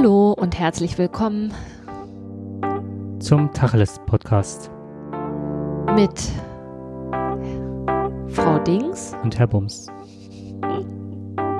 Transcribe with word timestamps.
Hallo 0.00 0.32
und 0.34 0.56
herzlich 0.56 0.96
willkommen 0.96 1.52
zum 3.18 3.52
Tacheles 3.52 3.98
Podcast 4.06 4.70
mit 5.96 6.12
Frau 8.28 8.60
Dings 8.60 9.16
und 9.24 9.36
Herr 9.36 9.48
Bums. 9.48 9.88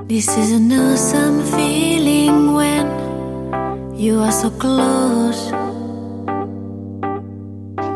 This 0.06 0.28
is 0.36 0.54
an 0.54 0.70
awesome 0.70 1.42
feeling 1.42 2.54
when 2.54 2.86
you 3.98 4.20
are 4.20 4.30
so 4.30 4.50
close. 4.50 5.52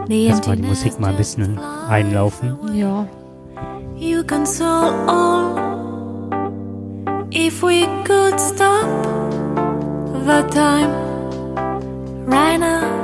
Lass 0.08 0.44
mal 0.44 0.56
die 0.56 0.62
Musik 0.62 0.98
mal 0.98 1.10
ein 1.12 1.16
bisschen 1.18 1.56
einlaufen. 1.88 2.58
Ja. 2.74 3.06
You 3.94 4.24
console 4.24 4.92
all. 5.06 5.54
If 7.30 7.62
we 7.62 7.86
could 8.04 8.40
stop 8.40 9.21
the 10.24 10.42
time 10.50 10.90
right 12.26 12.58
now. 12.58 13.02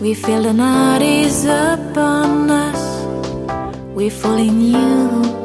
We 0.00 0.14
feel 0.14 0.42
the 0.42 0.52
night 0.52 1.02
is 1.02 1.44
upon 1.44 2.50
us. 2.50 3.04
We 3.94 4.10
fall 4.10 4.38
in 4.38 4.60
you. 4.60 5.44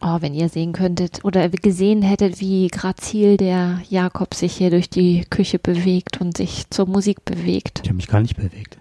Oh, 0.00 0.20
wenn 0.20 0.34
ihr 0.34 0.48
sehen 0.48 0.72
könntet 0.72 1.24
oder 1.24 1.48
gesehen 1.48 2.02
hättet, 2.02 2.40
wie 2.40 2.68
grazil 2.68 3.36
der 3.36 3.80
Jakob 3.88 4.34
sich 4.34 4.56
hier 4.56 4.70
durch 4.70 4.90
die 4.90 5.24
Küche 5.30 5.58
bewegt 5.58 6.20
und 6.20 6.36
sich 6.36 6.68
zur 6.70 6.86
Musik 6.86 7.24
bewegt. 7.24 7.80
Ich 7.82 7.88
habe 7.88 7.96
mich 7.96 8.08
gar 8.08 8.20
nicht 8.20 8.36
bewegt. 8.36 8.78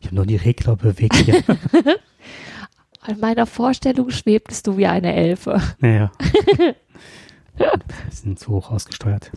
Ich 0.00 0.06
habe 0.06 0.16
nur 0.16 0.26
die 0.26 0.36
Regler 0.36 0.76
bewegt 0.76 1.14
In 3.06 3.20
meiner 3.20 3.46
Vorstellung 3.46 4.10
schwebtest 4.10 4.66
du 4.66 4.76
wie 4.76 4.86
eine 4.86 5.14
Elfe. 5.14 5.60
naja. 5.78 6.10
sind 8.10 8.38
zu 8.38 8.48
hoch 8.52 8.70
ausgesteuert. 8.70 9.30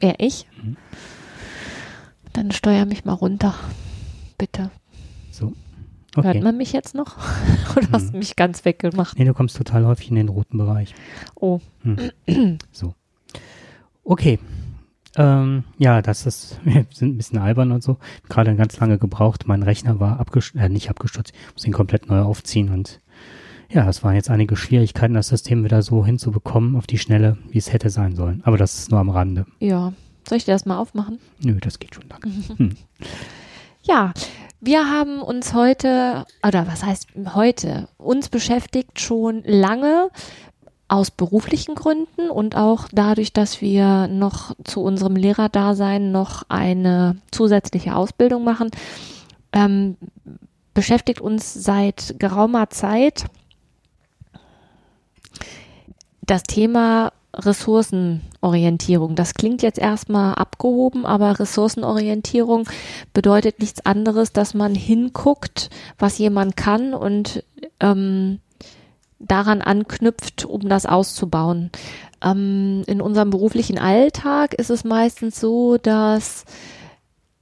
Er, 0.00 0.14
ich? 0.18 0.46
Mhm. 0.62 0.76
Dann 2.32 2.50
steuer 2.52 2.84
mich 2.84 3.04
mal 3.04 3.14
runter. 3.14 3.54
Bitte. 4.38 4.70
So. 5.30 5.52
Okay. 6.16 6.34
Hört 6.34 6.42
man 6.42 6.56
mich 6.56 6.72
jetzt 6.72 6.94
noch? 6.94 7.16
Oder 7.76 7.88
hast 7.92 8.08
du 8.08 8.12
Mhm. 8.12 8.18
mich 8.18 8.36
ganz 8.36 8.64
weggemacht? 8.64 9.18
Nee, 9.18 9.24
du 9.24 9.34
kommst 9.34 9.56
total 9.56 9.86
häufig 9.86 10.08
in 10.10 10.16
den 10.16 10.28
roten 10.28 10.58
Bereich. 10.58 10.94
Oh, 11.34 11.60
Hm. 11.82 12.58
So. 12.72 12.94
Okay. 14.04 14.38
Ähm, 15.16 15.64
ja, 15.78 16.02
das 16.02 16.26
ist, 16.26 16.58
wir 16.64 16.86
sind 16.92 17.14
ein 17.14 17.16
bisschen 17.16 17.38
albern 17.38 17.72
und 17.72 17.82
so. 17.82 17.98
Gerade 18.28 18.54
ganz 18.56 18.78
lange 18.78 18.98
gebraucht. 18.98 19.46
Mein 19.46 19.62
Rechner 19.62 20.00
war 20.00 20.20
abgestürzt, 20.20 20.64
äh, 20.64 20.68
nicht 20.68 20.90
abgestürzt. 20.90 21.32
Ich 21.34 21.54
muss 21.54 21.66
ihn 21.66 21.72
komplett 21.72 22.08
neu 22.08 22.20
aufziehen 22.20 22.70
und 22.70 23.00
ja, 23.68 23.88
es 23.88 24.02
waren 24.02 24.16
jetzt 24.16 24.30
einige 24.30 24.56
Schwierigkeiten, 24.56 25.14
das 25.14 25.28
System 25.28 25.62
wieder 25.62 25.82
so 25.82 26.04
hinzubekommen 26.04 26.74
auf 26.74 26.88
die 26.88 26.98
Schnelle, 26.98 27.38
wie 27.50 27.58
es 27.58 27.72
hätte 27.72 27.88
sein 27.88 28.16
sollen. 28.16 28.42
Aber 28.44 28.56
das 28.56 28.78
ist 28.78 28.90
nur 28.90 29.00
am 29.00 29.10
Rande. 29.10 29.46
ja. 29.60 29.92
Soll 30.28 30.36
ich 30.36 30.44
dir 30.44 30.52
das 30.52 30.66
mal 30.66 30.78
aufmachen? 30.78 31.18
Nö, 31.42 31.58
das 31.60 31.78
geht 31.78 31.94
schon, 31.94 32.04
danke. 32.08 32.28
Hm. 32.56 32.76
Ja, 33.82 34.12
wir 34.60 34.90
haben 34.90 35.22
uns 35.22 35.54
heute, 35.54 36.26
oder 36.46 36.66
was 36.66 36.84
heißt 36.84 37.08
heute, 37.34 37.88
uns 37.96 38.28
beschäftigt 38.28 39.00
schon 39.00 39.42
lange 39.46 40.10
aus 40.90 41.12
beruflichen 41.12 41.76
Gründen 41.76 42.30
und 42.30 42.56
auch 42.56 42.88
dadurch, 42.90 43.32
dass 43.32 43.60
wir 43.60 44.08
noch 44.08 44.56
zu 44.64 44.82
unserem 44.82 45.14
Lehrerdasein 45.14 46.10
noch 46.10 46.42
eine 46.48 47.16
zusätzliche 47.30 47.94
Ausbildung 47.94 48.42
machen, 48.42 48.70
ähm, 49.52 49.96
beschäftigt 50.74 51.20
uns 51.20 51.54
seit 51.54 52.16
geraumer 52.18 52.70
Zeit 52.70 53.26
das 56.22 56.42
Thema 56.42 57.12
Ressourcenorientierung. 57.34 59.14
Das 59.14 59.34
klingt 59.34 59.62
jetzt 59.62 59.78
erstmal 59.78 60.34
abgehoben, 60.34 61.06
aber 61.06 61.38
Ressourcenorientierung 61.38 62.68
bedeutet 63.12 63.60
nichts 63.60 63.86
anderes, 63.86 64.32
dass 64.32 64.54
man 64.54 64.74
hinguckt, 64.74 65.70
was 65.98 66.18
jemand 66.18 66.56
kann 66.56 66.94
und 66.94 67.44
ähm, 67.78 68.40
daran 69.20 69.62
anknüpft, 69.62 70.44
um 70.44 70.68
das 70.68 70.86
auszubauen. 70.86 71.70
Ähm, 72.22 72.82
in 72.86 73.00
unserem 73.00 73.30
beruflichen 73.30 73.78
Alltag 73.78 74.54
ist 74.54 74.70
es 74.70 74.82
meistens 74.82 75.38
so, 75.38 75.76
dass 75.76 76.44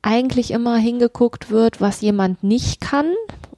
eigentlich 0.02 0.50
immer 0.50 0.76
hingeguckt 0.76 1.50
wird, 1.50 1.80
was 1.80 2.00
jemand 2.00 2.42
nicht 2.42 2.80
kann, 2.80 3.12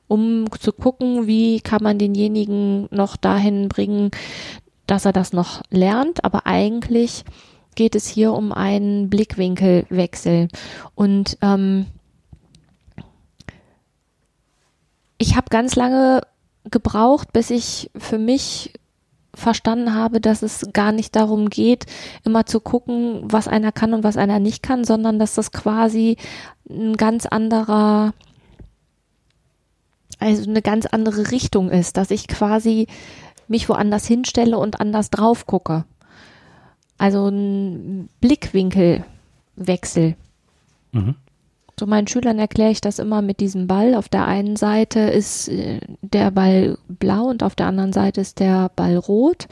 um 0.06 0.46
zu 0.58 0.72
gucken, 0.72 1.26
wie 1.26 1.60
kann 1.60 1.82
man 1.82 1.98
denjenigen 1.98 2.88
noch 2.90 3.16
dahin 3.16 3.68
bringen, 3.68 4.10
dass 4.86 5.04
er 5.04 5.12
das 5.12 5.32
noch 5.32 5.62
lernt. 5.70 6.24
Aber 6.24 6.46
eigentlich 6.46 7.24
geht 7.74 7.94
es 7.94 8.06
hier 8.08 8.32
um 8.32 8.52
einen 8.52 9.08
Blickwinkelwechsel. 9.08 10.48
Und 10.94 11.38
ähm, 11.42 11.86
ich 15.18 15.36
habe 15.36 15.46
ganz 15.50 15.76
lange 15.76 16.22
gebraucht, 16.64 17.32
bis 17.32 17.50
ich 17.50 17.90
für 17.96 18.18
mich 18.18 18.72
verstanden 19.34 19.94
habe, 19.94 20.20
dass 20.20 20.42
es 20.42 20.72
gar 20.72 20.92
nicht 20.92 21.16
darum 21.16 21.50
geht, 21.50 21.86
immer 22.24 22.46
zu 22.46 22.60
gucken, 22.60 23.22
was 23.24 23.48
einer 23.48 23.72
kann 23.72 23.94
und 23.94 24.04
was 24.04 24.16
einer 24.16 24.38
nicht 24.40 24.62
kann, 24.62 24.84
sondern 24.84 25.18
dass 25.18 25.34
das 25.34 25.52
quasi 25.52 26.16
ein 26.68 26.96
ganz 26.96 27.26
anderer, 27.26 28.12
also 30.18 30.50
eine 30.50 30.62
ganz 30.62 30.86
andere 30.86 31.30
Richtung 31.30 31.70
ist, 31.70 31.96
dass 31.96 32.10
ich 32.10 32.28
quasi 32.28 32.86
mich 33.48 33.68
woanders 33.68 34.06
hinstelle 34.06 34.58
und 34.58 34.80
anders 34.80 35.10
drauf 35.10 35.46
gucke. 35.46 35.84
Also 36.98 37.28
ein 37.28 38.08
Blickwinkelwechsel. 38.20 40.16
Mhm. 40.92 41.14
So 41.80 41.86
meinen 41.86 42.08
Schülern 42.08 42.38
erkläre 42.38 42.72
ich 42.72 42.82
das 42.82 42.98
immer 42.98 43.22
mit 43.22 43.40
diesem 43.40 43.66
Ball. 43.66 43.94
Auf 43.94 44.10
der 44.10 44.26
einen 44.26 44.56
Seite 44.56 45.00
ist 45.00 45.48
äh, 45.48 45.80
der 46.02 46.30
Ball 46.30 46.76
blau 46.88 47.24
und 47.30 47.42
auf 47.42 47.54
der 47.54 47.68
anderen 47.68 47.94
Seite 47.94 48.20
ist 48.20 48.38
der 48.38 48.70
Ball 48.76 48.98
rot. 48.98 49.46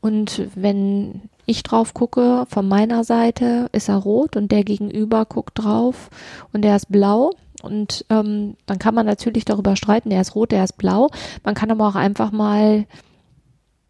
Und 0.00 0.48
wenn 0.54 1.28
ich 1.44 1.62
drauf 1.64 1.92
gucke, 1.92 2.46
von 2.48 2.66
meiner 2.66 3.04
Seite 3.04 3.68
ist 3.72 3.90
er 3.90 3.96
rot 3.96 4.36
und 4.36 4.52
der 4.52 4.64
Gegenüber 4.64 5.26
guckt 5.26 5.58
drauf 5.62 6.08
und 6.54 6.62
der 6.62 6.76
ist 6.76 6.90
blau. 6.90 7.32
Und 7.62 8.06
ähm, 8.08 8.56
dann 8.64 8.78
kann 8.78 8.94
man 8.94 9.04
natürlich 9.04 9.44
darüber 9.44 9.76
streiten, 9.76 10.08
der 10.08 10.22
ist 10.22 10.34
rot, 10.34 10.52
der 10.52 10.64
ist 10.64 10.78
blau. 10.78 11.10
Man 11.44 11.54
kann 11.54 11.70
aber 11.70 11.86
auch 11.88 11.94
einfach 11.94 12.32
mal 12.32 12.86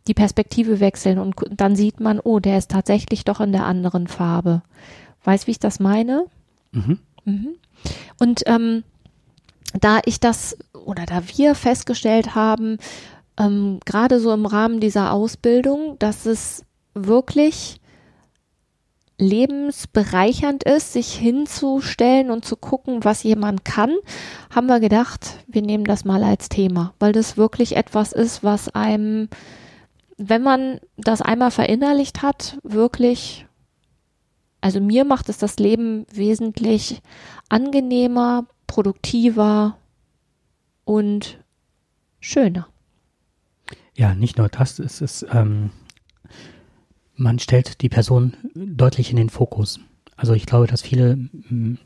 die 0.09 0.15
Perspektive 0.15 0.81
wechseln 0.81 1.21
und 1.21 1.37
dann 1.53 1.77
sieht 1.77 2.01
man, 2.01 2.19
oh, 2.19 2.41
der 2.41 2.59
ist 2.59 2.73
tatsächlich 2.73 3.25
doch 3.25 3.41
in 3.41 3.53
der 3.53 3.65
anderen 3.65 4.09
Farbe. 4.09 4.63
Weißt, 5.23 5.47
wie 5.47 5.53
ich 5.53 5.61
das 5.61 5.79
meine? 5.79 6.25
Mhm. 6.73 6.99
Mhm. 7.25 7.55
Und 8.19 8.43
ähm, 8.47 8.85
da 9.81 10.01
ich 10.05 10.21
das 10.21 10.57
oder 10.73 11.07
da 11.07 11.23
wir 11.37 11.55
festgestellt 11.55 12.35
haben, 12.35 12.79
ähm, 13.39 13.81
gerade 13.85 14.21
so 14.21 14.33
im 14.33 14.47
Rahmen 14.47 14.81
dieser 14.81 15.13
Ausbildung, 15.13 15.99
dass 15.99 16.27
es 16.27 16.65
wirklich 16.95 17.81
lebensbereichernd 19.19 20.65
ist, 20.65 20.93
sich 20.93 21.15
hinzustellen 21.15 22.31
und 22.31 22.45
zu 22.45 22.57
gucken, 22.57 23.05
was 23.05 23.23
jemand 23.23 23.65
kann, 23.65 23.95
haben 24.55 24.67
wir 24.67 24.81
gedacht, 24.81 25.39
wir 25.47 25.63
nehmen 25.63 25.85
das 25.85 26.05
mal 26.05 26.23
als 26.23 26.49
Thema, 26.49 26.93
weil 26.99 27.13
das 27.13 27.37
wirklich 27.37 27.77
etwas 27.77 28.13
ist, 28.13 28.45
was 28.45 28.75
einem, 28.75 29.29
wenn 30.19 30.43
man 30.43 30.81
das 30.99 31.23
einmal 31.23 31.51
verinnerlicht 31.51 32.23
hat, 32.23 32.59
wirklich, 32.63 33.46
also 34.67 34.81
mir 34.81 35.05
macht 35.05 35.29
es 35.29 35.39
das 35.39 35.61
Leben 35.61 36.07
wesentlich 36.13 37.01
angenehmer, 37.49 38.47
produktiver 38.67 39.77
und 40.85 41.39
schöner. 42.19 42.67
Ja, 43.95 44.17
nicht 44.17 44.39
nur 44.39 44.49
das, 44.49 44.81
es 44.81 45.01
ist, 45.01 45.25
ähm, 45.31 45.71
man 47.15 47.39
stellt 47.39 47.81
die 47.81 47.89
Person 47.89 48.37
deutlich 48.57 49.13
in 49.13 49.17
den 49.19 49.31
Fokus. 49.31 49.79
Also 50.17 50.33
ich 50.33 50.47
glaube, 50.47 50.67
dass 50.67 50.83
viele, 50.83 51.15
mm, 51.15 51.79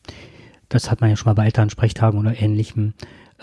das 0.70 0.90
hat 0.90 1.02
man 1.02 1.10
ja 1.10 1.16
schon 1.16 1.28
mal 1.28 1.34
bei 1.34 1.44
Elternsprechtagen 1.44 2.19
oder 2.19 2.40
ähnlichem, 2.40 2.94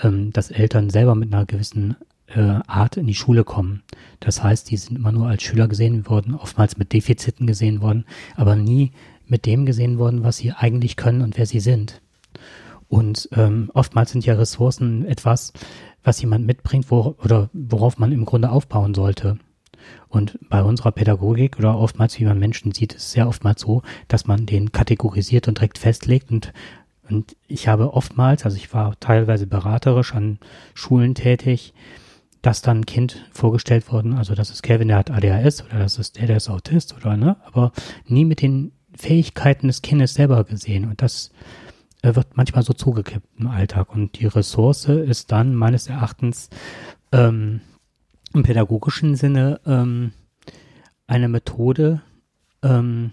ähm, 0.02 0.34
dass 0.34 0.50
Eltern 0.50 0.90
selber 0.90 1.14
mit 1.14 1.32
einer 1.32 1.46
gewissen 1.46 1.96
äh, 2.26 2.60
Art 2.66 2.98
in 2.98 3.06
die 3.06 3.14
Schule 3.14 3.44
kommen. 3.44 3.84
Das 4.20 4.42
heißt, 4.42 4.72
die 4.72 4.78
sind 4.78 4.98
immer 4.98 5.12
nur 5.12 5.28
als 5.28 5.44
Schüler 5.44 5.68
gesehen 5.68 6.08
worden, 6.08 6.34
oftmals 6.34 6.78
mit 6.78 6.92
Defiziten 6.92 7.46
gesehen 7.46 7.82
worden, 7.82 8.04
aber 8.36 8.56
nie 8.56 8.94
mit 9.28 9.46
dem 9.46 9.66
gesehen 9.66 9.98
worden, 10.00 10.24
was 10.24 10.38
sie 10.38 10.52
eigentlich 10.52 10.96
können 10.96 11.22
und 11.22 11.38
wer 11.38 11.46
sie 11.46 11.60
sind. 11.60 12.02
Und 12.88 13.30
ähm, 13.34 13.70
oftmals 13.74 14.12
sind 14.12 14.26
ja 14.26 14.36
Ressourcen 14.36 15.06
etwas, 15.06 15.54
was 16.04 16.22
jemand 16.22 16.46
mitbringt, 16.46 16.90
wo, 16.90 17.16
oder 17.24 17.50
worauf 17.54 17.98
man 17.98 18.12
im 18.12 18.26
Grunde 18.26 18.50
aufbauen 18.50 18.94
sollte. 18.94 19.38
Und 20.08 20.40
bei 20.50 20.64
unserer 20.64 20.92
Pädagogik 20.92 21.60
oder 21.60 21.78
oftmals, 21.78 22.20
wie 22.20 22.26
man 22.26 22.40
Menschen 22.40 22.72
sieht, 22.72 22.94
ist 22.94 23.04
es 23.04 23.12
sehr 23.12 23.28
oftmals 23.28 23.62
so, 23.62 23.82
dass 24.08 24.26
man 24.26 24.46
den 24.46 24.72
kategorisiert 24.72 25.48
und 25.48 25.58
direkt 25.58 25.78
festlegt. 25.78 26.32
Und, 26.32 26.54
und 27.10 27.36
ich 27.48 27.68
habe 27.68 27.94
oftmals, 27.94 28.46
also 28.46 28.58
ich 28.58 28.74
war 28.74 28.98
teilweise 29.00 29.48
beraterisch 29.48 30.16
an 30.16 30.40
Schulen 30.74 31.14
tätig, 31.14 31.74
dass 32.42 32.62
dann 32.62 32.80
ein 32.80 32.86
Kind 32.86 33.26
vorgestellt 33.32 33.92
worden, 33.92 34.14
also 34.14 34.34
das 34.36 34.50
ist 34.50 34.64
Kevin, 34.64 34.88
der 34.88 34.98
hat 34.98 35.12
ADHS 35.12 35.66
oder 35.66 35.80
das 35.80 35.98
ist 35.98 36.18
der, 36.18 36.28
der 36.28 36.38
ist 36.38 36.50
Autist 36.50 36.96
oder 36.96 37.18
ne, 37.18 37.36
aber 37.46 37.74
nie 38.06 38.26
mit 38.26 38.42
den 38.42 38.72
Fähigkeiten 38.98 39.68
des 39.68 39.82
Kindes 39.82 40.14
selber 40.16 40.44
gesehen 40.44 40.86
und 40.86 41.02
das 41.02 41.32
äh, 42.02 42.16
wird 42.16 42.36
manchmal 42.36 42.64
so 42.64 42.74
zugekippt 42.74 43.28
im 43.40 43.48
Alltag 43.48 43.94
und 43.94 44.20
die 44.20 44.26
Ressource 44.26 44.86
ist 44.86 45.32
dann 45.32 45.56
meines 45.56 45.88
Erachtens 45.88 46.50
ähm, 47.12 47.62
im 48.34 48.44
pädagogischen 48.44 49.16
Sinne 49.16 49.60
ähm, 49.66 50.12
eine 51.08 51.30
Methode, 51.30 52.02
ähm, 52.64 53.12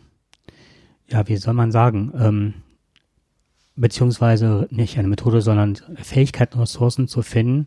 ja, 1.09 1.27
wie 1.29 1.37
soll 1.37 1.55
man 1.55 1.71
sagen, 1.71 2.13
ähm, 2.19 2.55
beziehungsweise 3.77 4.69
nicht 4.71 4.99
eine 4.99 5.09
Methode, 5.09 5.41
sondern 5.41 5.77
Fähigkeiten, 5.97 6.59
Ressourcen 6.59 7.09
zu 7.09 7.23
finden, 7.23 7.67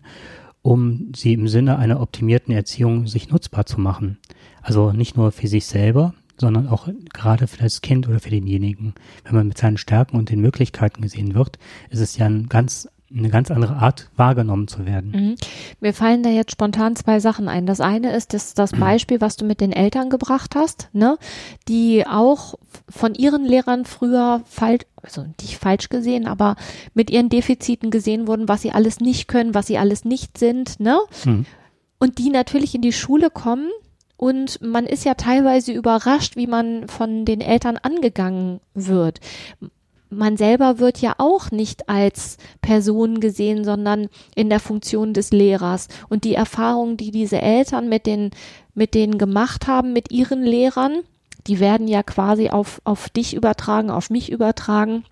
um 0.61 1.11
sie 1.15 1.33
im 1.33 1.47
Sinne 1.47 1.77
einer 1.77 2.01
optimierten 2.01 2.53
Erziehung 2.53 3.07
sich 3.07 3.29
nutzbar 3.29 3.65
zu 3.65 3.79
machen. 3.79 4.17
Also 4.61 4.91
nicht 4.91 5.15
nur 5.15 5.31
für 5.31 5.47
sich 5.47 5.65
selber, 5.65 6.13
sondern 6.37 6.67
auch 6.67 6.87
gerade 7.13 7.47
für 7.47 7.63
das 7.63 7.81
Kind 7.81 8.07
oder 8.07 8.19
für 8.19 8.29
denjenigen. 8.29 8.93
Wenn 9.23 9.35
man 9.35 9.47
mit 9.47 9.57
seinen 9.57 9.77
Stärken 9.77 10.17
und 10.17 10.29
den 10.29 10.41
Möglichkeiten 10.41 11.01
gesehen 11.01 11.33
wird, 11.35 11.57
ist 11.89 11.99
es 11.99 12.17
ja 12.17 12.25
ein 12.25 12.47
ganz 12.49 12.87
eine 13.15 13.29
ganz 13.29 13.51
andere 13.51 13.77
Art 13.77 14.09
wahrgenommen 14.15 14.67
zu 14.67 14.85
werden. 14.85 15.11
Mhm. 15.11 15.35
Mir 15.79 15.93
fallen 15.93 16.23
da 16.23 16.29
jetzt 16.29 16.51
spontan 16.51 16.95
zwei 16.95 17.19
Sachen 17.19 17.47
ein. 17.47 17.65
Das 17.65 17.79
eine 17.79 18.13
ist 18.13 18.33
das, 18.33 18.53
das 18.53 18.71
Beispiel, 18.79 19.21
was 19.21 19.37
du 19.37 19.45
mit 19.45 19.61
den 19.61 19.71
Eltern 19.71 20.09
gebracht 20.09 20.55
hast, 20.55 20.89
ne, 20.93 21.17
die 21.67 22.05
auch 22.05 22.55
von 22.89 23.15
ihren 23.15 23.45
Lehrern 23.45 23.85
früher 23.85 24.41
falsch, 24.45 24.85
also 25.01 25.25
nicht 25.41 25.57
falsch 25.57 25.89
gesehen, 25.89 26.27
aber 26.27 26.55
mit 26.93 27.09
ihren 27.09 27.29
Defiziten 27.29 27.91
gesehen 27.91 28.27
wurden, 28.27 28.49
was 28.49 28.61
sie 28.61 28.71
alles 28.71 28.99
nicht 28.99 29.27
können, 29.27 29.53
was 29.53 29.67
sie 29.67 29.77
alles 29.77 30.03
nicht 30.03 30.37
sind, 30.37 30.79
ne? 30.79 30.99
Mhm. 31.25 31.45
Und 31.99 32.19
die 32.19 32.29
natürlich 32.29 32.75
in 32.75 32.81
die 32.81 32.93
Schule 32.93 33.31
kommen 33.31 33.69
und 34.17 34.61
man 34.61 34.85
ist 34.85 35.05
ja 35.05 35.13
teilweise 35.13 35.71
überrascht, 35.71 36.35
wie 36.35 36.47
man 36.47 36.87
von 36.87 37.23
den 37.23 37.41
Eltern 37.41 37.77
angegangen 37.77 38.59
wird 38.73 39.19
man 40.09 40.37
selber 40.37 40.79
wird 40.79 40.99
ja 40.99 41.15
auch 41.17 41.51
nicht 41.51 41.89
als 41.89 42.37
Person 42.61 43.19
gesehen, 43.19 43.63
sondern 43.63 44.09
in 44.35 44.49
der 44.49 44.59
Funktion 44.59 45.13
des 45.13 45.31
Lehrers. 45.31 45.87
Und 46.09 46.23
die 46.23 46.35
Erfahrungen, 46.35 46.97
die 46.97 47.11
diese 47.11 47.41
Eltern 47.41 47.89
mit 47.89 48.05
den, 48.05 48.31
mit 48.73 48.93
denen 48.93 49.17
gemacht 49.17 49.67
haben, 49.67 49.93
mit 49.93 50.11
ihren 50.11 50.43
Lehrern, 50.43 50.99
die 51.47 51.59
werden 51.59 51.87
ja 51.87 52.03
quasi 52.03 52.49
auf, 52.49 52.81
auf 52.83 53.09
dich 53.09 53.33
übertragen, 53.33 53.89
auf 53.89 54.09
mich 54.09 54.31
übertragen. 54.31 55.03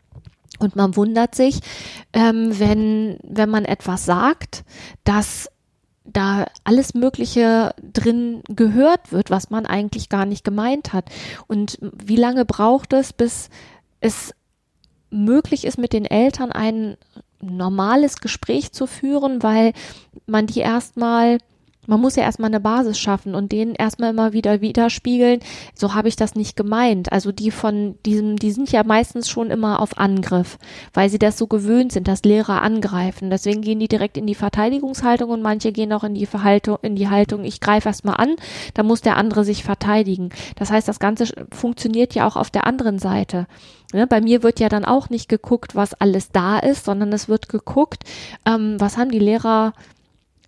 Und 0.60 0.76
man 0.76 0.96
wundert 0.96 1.36
sich, 1.36 1.60
ähm, 2.14 2.58
wenn, 2.60 3.18
wenn 3.24 3.50
man 3.50 3.66
etwas 3.66 4.06
sagt, 4.06 4.64
dass 5.04 5.50
da 6.06 6.46
alles 6.64 6.94
Mögliche 6.94 7.74
drin 7.94 8.42
gehört 8.48 9.12
wird, 9.12 9.30
was 9.30 9.50
man 9.50 9.66
eigentlich 9.66 10.10
gar 10.10 10.26
nicht 10.26 10.44
gemeint 10.44 10.94
hat. 10.94 11.06
Und 11.48 11.80
wie 11.82 12.16
lange 12.16 12.46
braucht 12.46 12.94
es, 12.94 13.12
bis 13.12 13.50
es 14.00 14.34
möglich 15.10 15.66
ist, 15.66 15.78
mit 15.78 15.94
den 15.94 16.06
Eltern 16.06 16.52
ein 16.52 16.98
normales 17.42 18.18
Gespräch 18.18 18.72
zu 18.72 18.88
führen, 18.88 19.44
weil 19.44 19.74
man 20.26 20.48
die 20.48 20.60
erstmal 20.60 21.40
man 21.88 22.02
muss 22.02 22.16
ja 22.16 22.24
erstmal 22.24 22.50
eine 22.50 22.60
Basis 22.60 22.98
schaffen 22.98 23.36
und 23.36 23.52
denen 23.52 23.76
erstmal 23.76 24.12
immer 24.12 24.34
wieder 24.34 24.62
widerspiegeln, 24.62 25.40
so 25.74 25.94
habe 25.94 26.08
ich 26.08 26.16
das 26.16 26.36
nicht 26.36 26.56
gemeint. 26.56 27.12
Also 27.12 27.32
die 27.32 27.52
von 27.52 27.96
diesem, 28.06 28.38
die 28.38 28.52
sind 28.52 28.72
ja 28.72 28.84
meistens 28.84 29.30
schon 29.30 29.52
immer 29.52 29.80
auf 29.80 29.98
Angriff, 29.98 30.58
weil 30.94 31.10
sie 31.10 31.20
das 31.20 31.38
so 31.38 31.48
gewöhnt 31.48 31.92
sind, 31.92 32.08
dass 32.08 32.24
Lehrer 32.24 32.62
angreifen. 32.62 33.30
Deswegen 33.30 33.62
gehen 33.62 33.80
die 33.80 33.88
direkt 33.88 34.18
in 34.18 34.28
die 34.28 34.36
Verteidigungshaltung 34.36 35.30
und 35.30 35.42
manche 35.42 35.72
gehen 35.72 35.94
auch 35.94 36.04
in 36.04 36.16
die 36.16 36.26
Verhaltung, 36.26 36.78
in 36.82 36.96
die 36.96 37.10
Haltung, 37.10 37.44
ich 37.44 37.60
greife 37.60 37.90
erstmal 37.90 38.18
an, 38.18 38.36
da 38.74 38.84
muss 38.84 39.02
der 39.02 39.18
andere 39.18 39.44
sich 39.44 39.64
verteidigen. 39.64 40.30
Das 40.56 40.72
heißt, 40.72 40.88
das 40.88 41.00
Ganze 41.00 41.26
funktioniert 41.52 42.16
ja 42.16 42.28
auch 42.28 42.36
auf 42.36 42.50
der 42.50 42.68
anderen 42.68 43.00
Seite. 43.00 43.48
Ne, 43.94 44.08
bei 44.08 44.20
mir 44.20 44.44
wird 44.44 44.60
ja 44.60 44.68
dann 44.68 44.84
auch 44.84 45.10
nicht 45.10 45.30
geguckt, 45.30 45.76
was 45.76 45.94
alles 45.94 46.32
da 46.32 46.60
ist, 46.60 46.86
sondern 46.86 47.14
es 47.14 47.30
wird 47.30 47.50
geguckt, 47.50 48.04
ähm, 48.46 48.76
was 48.80 48.98
haben 48.98 49.12
die 49.12 49.20
Lehrer 49.20 49.74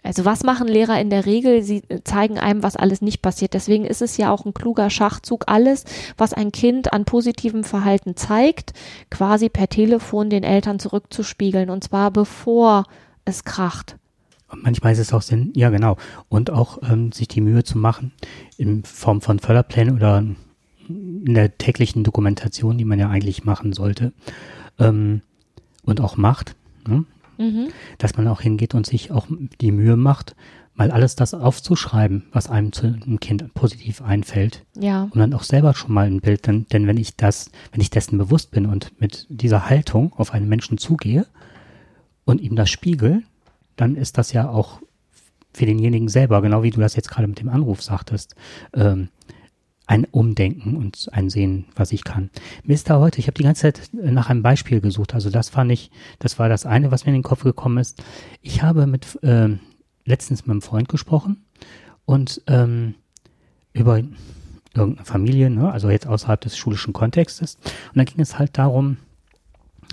also 0.07 0.25
was 0.25 0.43
machen 0.43 0.67
Lehrer 0.67 0.99
in 0.99 1.09
der 1.09 1.25
Regel? 1.25 1.61
Sie 1.61 1.83
zeigen 2.03 2.39
einem, 2.39 2.63
was 2.63 2.75
alles 2.75 3.01
nicht 3.01 3.21
passiert. 3.21 3.53
Deswegen 3.53 3.85
ist 3.85 4.01
es 4.01 4.17
ja 4.17 4.31
auch 4.31 4.45
ein 4.45 4.53
kluger 4.53 4.89
Schachzug, 4.89 5.43
alles, 5.47 5.83
was 6.17 6.33
ein 6.33 6.51
Kind 6.51 6.93
an 6.93 7.05
positivem 7.05 7.63
Verhalten 7.63 8.15
zeigt, 8.15 8.73
quasi 9.11 9.49
per 9.49 9.67
Telefon 9.67 10.29
den 10.29 10.43
Eltern 10.43 10.79
zurückzuspiegeln. 10.79 11.69
Und 11.69 11.83
zwar 11.83 12.11
bevor 12.11 12.85
es 13.25 13.43
kracht. 13.43 13.97
Und 14.49 14.63
manchmal 14.63 14.93
ist 14.93 14.99
es 14.99 15.13
auch 15.13 15.21
Sinn, 15.21 15.51
ja 15.55 15.69
genau, 15.69 15.97
und 16.29 16.49
auch 16.51 16.79
ähm, 16.89 17.11
sich 17.11 17.27
die 17.27 17.41
Mühe 17.41 17.65
zu 17.65 17.77
machen, 17.77 18.13
in 18.57 18.83
Form 18.83 19.19
von 19.19 19.39
Förderplänen 19.39 19.95
oder 19.95 20.23
in 20.89 21.33
der 21.33 21.57
täglichen 21.57 22.05
Dokumentation, 22.05 22.77
die 22.77 22.85
man 22.85 22.97
ja 22.97 23.09
eigentlich 23.09 23.43
machen 23.43 23.73
sollte 23.73 24.13
ähm, 24.79 25.21
und 25.83 25.99
auch 25.99 26.15
macht. 26.15 26.55
Ne? 26.87 27.03
Mhm. 27.37 27.69
Dass 27.97 28.17
man 28.17 28.27
auch 28.27 28.41
hingeht 28.41 28.73
und 28.75 28.85
sich 28.85 29.11
auch 29.11 29.27
die 29.61 29.71
Mühe 29.71 29.97
macht, 29.97 30.35
mal 30.77 30.91
alles 30.91 31.15
das 31.15 31.33
aufzuschreiben, 31.33 32.27
was 32.31 32.49
einem 32.49 32.71
zu 32.71 32.85
einem 32.85 33.19
Kind 33.19 33.53
positiv 33.53 34.01
einfällt. 34.01 34.63
Ja. 34.79 35.03
Und 35.03 35.17
dann 35.17 35.33
auch 35.33 35.43
selber 35.43 35.73
schon 35.73 35.93
mal 35.93 36.05
ein 36.05 36.21
Bild, 36.21 36.45
denn, 36.47 36.67
denn 36.71 36.85
wenn 36.87 36.97
ich 36.97 37.15
das, 37.15 37.51
wenn 37.71 37.81
ich 37.81 37.89
dessen 37.89 38.17
bewusst 38.17 38.51
bin 38.51 38.67
und 38.67 38.99
mit 39.01 39.25
dieser 39.29 39.69
Haltung 39.69 40.13
auf 40.13 40.33
einen 40.33 40.47
Menschen 40.47 40.77
zugehe 40.77 41.25
und 42.25 42.41
ihm 42.41 42.55
das 42.55 42.69
spiegel, 42.69 43.23
dann 43.75 43.95
ist 43.95 44.17
das 44.17 44.33
ja 44.33 44.49
auch 44.49 44.79
für 45.53 45.65
denjenigen 45.65 46.07
selber, 46.07 46.41
genau 46.43 46.61
wie 46.61 46.69
du 46.69 46.79
das 46.79 46.95
jetzt 46.95 47.09
gerade 47.09 47.27
mit 47.27 47.39
dem 47.39 47.49
Anruf 47.49 47.81
sagtest, 47.81 48.35
ähm, 48.73 49.09
ein 49.87 50.05
Umdenken 50.05 50.75
und 50.75 51.09
ein 51.13 51.29
Sehen, 51.29 51.65
was 51.75 51.93
ich 51.93 52.03
kann. 52.03 52.29
Mir 52.63 52.73
ist 52.73 52.89
da 52.89 52.99
heute, 52.99 53.19
ich 53.19 53.27
habe 53.27 53.37
die 53.37 53.43
ganze 53.43 53.61
Zeit 53.61 53.89
nach 53.93 54.29
einem 54.29 54.43
Beispiel 54.43 54.81
gesucht. 54.81 55.13
Also 55.13 55.29
das 55.29 55.49
fand 55.49 55.71
ich, 55.71 55.91
das 56.19 56.37
war 56.37 56.49
das 56.49 56.65
eine, 56.65 56.91
was 56.91 57.05
mir 57.05 57.11
in 57.11 57.19
den 57.19 57.23
Kopf 57.23 57.43
gekommen 57.43 57.77
ist. 57.77 58.03
Ich 58.41 58.61
habe 58.61 58.85
mit 58.85 59.21
äh, 59.23 59.49
letztens 60.05 60.45
mit 60.45 60.51
einem 60.51 60.61
Freund 60.61 60.89
gesprochen 60.89 61.45
und 62.05 62.41
ähm, 62.47 62.95
über 63.71 64.01
irgendeine 64.75 65.05
Familie, 65.05 65.49
ne, 65.49 65.71
also 65.71 65.89
jetzt 65.89 66.05
außerhalb 66.05 66.41
des 66.41 66.57
schulischen 66.57 66.93
Kontextes. 66.93 67.57
Und 67.93 67.97
da 67.97 68.03
ging 68.03 68.19
es 68.19 68.37
halt 68.37 68.57
darum, 68.57 68.97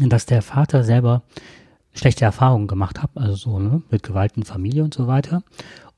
dass 0.01 0.27
der 0.27 0.43
Vater 0.43 0.83
selber 0.83 1.23
schlechte 1.95 2.25
Erfahrungen 2.25 2.67
gemacht 2.67 3.01
hat, 3.01 3.11
also 3.15 3.37
so 3.37 3.59
ne, 3.61 3.83
mit 3.91 4.03
Gewalt 4.03 4.37
in 4.37 4.43
Familie 4.43 4.83
und 4.83 4.93
so 4.93 5.07
weiter. 5.07 5.45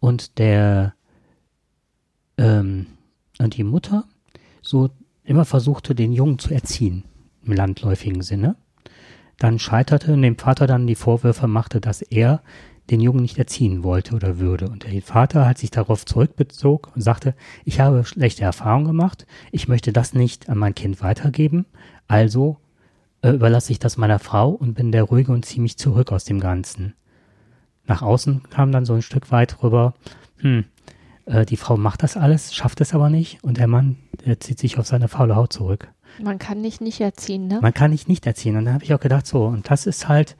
Und 0.00 0.38
der 0.38 0.92
ähm, 2.36 2.86
die 3.40 3.64
Mutter 3.64 4.04
so 4.62 4.90
immer 5.24 5.44
versuchte, 5.44 5.94
den 5.94 6.12
Jungen 6.12 6.38
zu 6.38 6.52
erziehen, 6.52 7.04
im 7.44 7.52
landläufigen 7.52 8.22
Sinne, 8.22 8.56
dann 9.38 9.58
scheiterte 9.58 10.12
und 10.12 10.22
dem 10.22 10.38
Vater 10.38 10.66
dann 10.66 10.86
die 10.86 10.94
Vorwürfe 10.94 11.46
machte, 11.46 11.80
dass 11.80 12.02
er 12.02 12.42
den 12.90 13.00
Jungen 13.00 13.22
nicht 13.22 13.38
erziehen 13.38 13.82
wollte 13.82 14.14
oder 14.14 14.38
würde. 14.38 14.68
Und 14.68 14.84
der 14.84 15.02
Vater 15.02 15.46
hat 15.46 15.58
sich 15.58 15.70
darauf 15.70 16.06
zurückbezog 16.06 16.92
und 16.94 17.00
sagte, 17.02 17.34
ich 17.64 17.80
habe 17.80 18.04
schlechte 18.04 18.44
Erfahrungen 18.44 18.86
gemacht, 18.86 19.26
ich 19.50 19.68
möchte 19.68 19.92
das 19.92 20.14
nicht 20.14 20.48
an 20.48 20.58
mein 20.58 20.74
Kind 20.74 21.02
weitergeben, 21.02 21.66
also 22.06 22.58
äh, 23.22 23.30
überlasse 23.30 23.72
ich 23.72 23.78
das 23.78 23.96
meiner 23.96 24.20
Frau 24.20 24.50
und 24.50 24.74
bin 24.74 24.92
der 24.92 25.02
Ruhige 25.02 25.32
und 25.32 25.44
ziehe 25.44 25.62
mich 25.62 25.76
zurück 25.76 26.12
aus 26.12 26.24
dem 26.24 26.40
Ganzen. 26.40 26.94
Nach 27.86 28.02
außen 28.02 28.44
kam 28.50 28.72
dann 28.72 28.84
so 28.84 28.94
ein 28.94 29.02
Stück 29.02 29.30
weit 29.30 29.62
rüber, 29.62 29.94
hm, 30.38 30.64
äh, 31.26 31.44
die 31.44 31.56
Frau 31.56 31.76
macht 31.76 32.02
das 32.02 32.16
alles, 32.16 32.54
schafft 32.54 32.80
es 32.80 32.94
aber 32.94 33.10
nicht 33.10 33.42
und 33.44 33.58
der 33.58 33.66
Mann, 33.66 33.96
der 34.24 34.40
zieht 34.40 34.58
sich 34.58 34.78
auf 34.78 34.86
seine 34.86 35.08
faule 35.08 35.36
Haut 35.36 35.52
zurück. 35.52 35.88
Man 36.22 36.38
kann 36.38 36.60
nicht 36.60 36.80
nicht 36.80 37.00
erziehen, 37.00 37.46
ne? 37.46 37.58
Man 37.60 37.74
kann 37.74 37.90
nicht 37.90 38.08
nicht 38.08 38.26
erziehen. 38.26 38.56
Und 38.56 38.64
dann 38.64 38.74
habe 38.74 38.84
ich 38.84 38.94
auch 38.94 39.00
gedacht, 39.00 39.26
so, 39.26 39.44
und 39.44 39.70
das 39.70 39.86
ist 39.86 40.08
halt, 40.08 40.36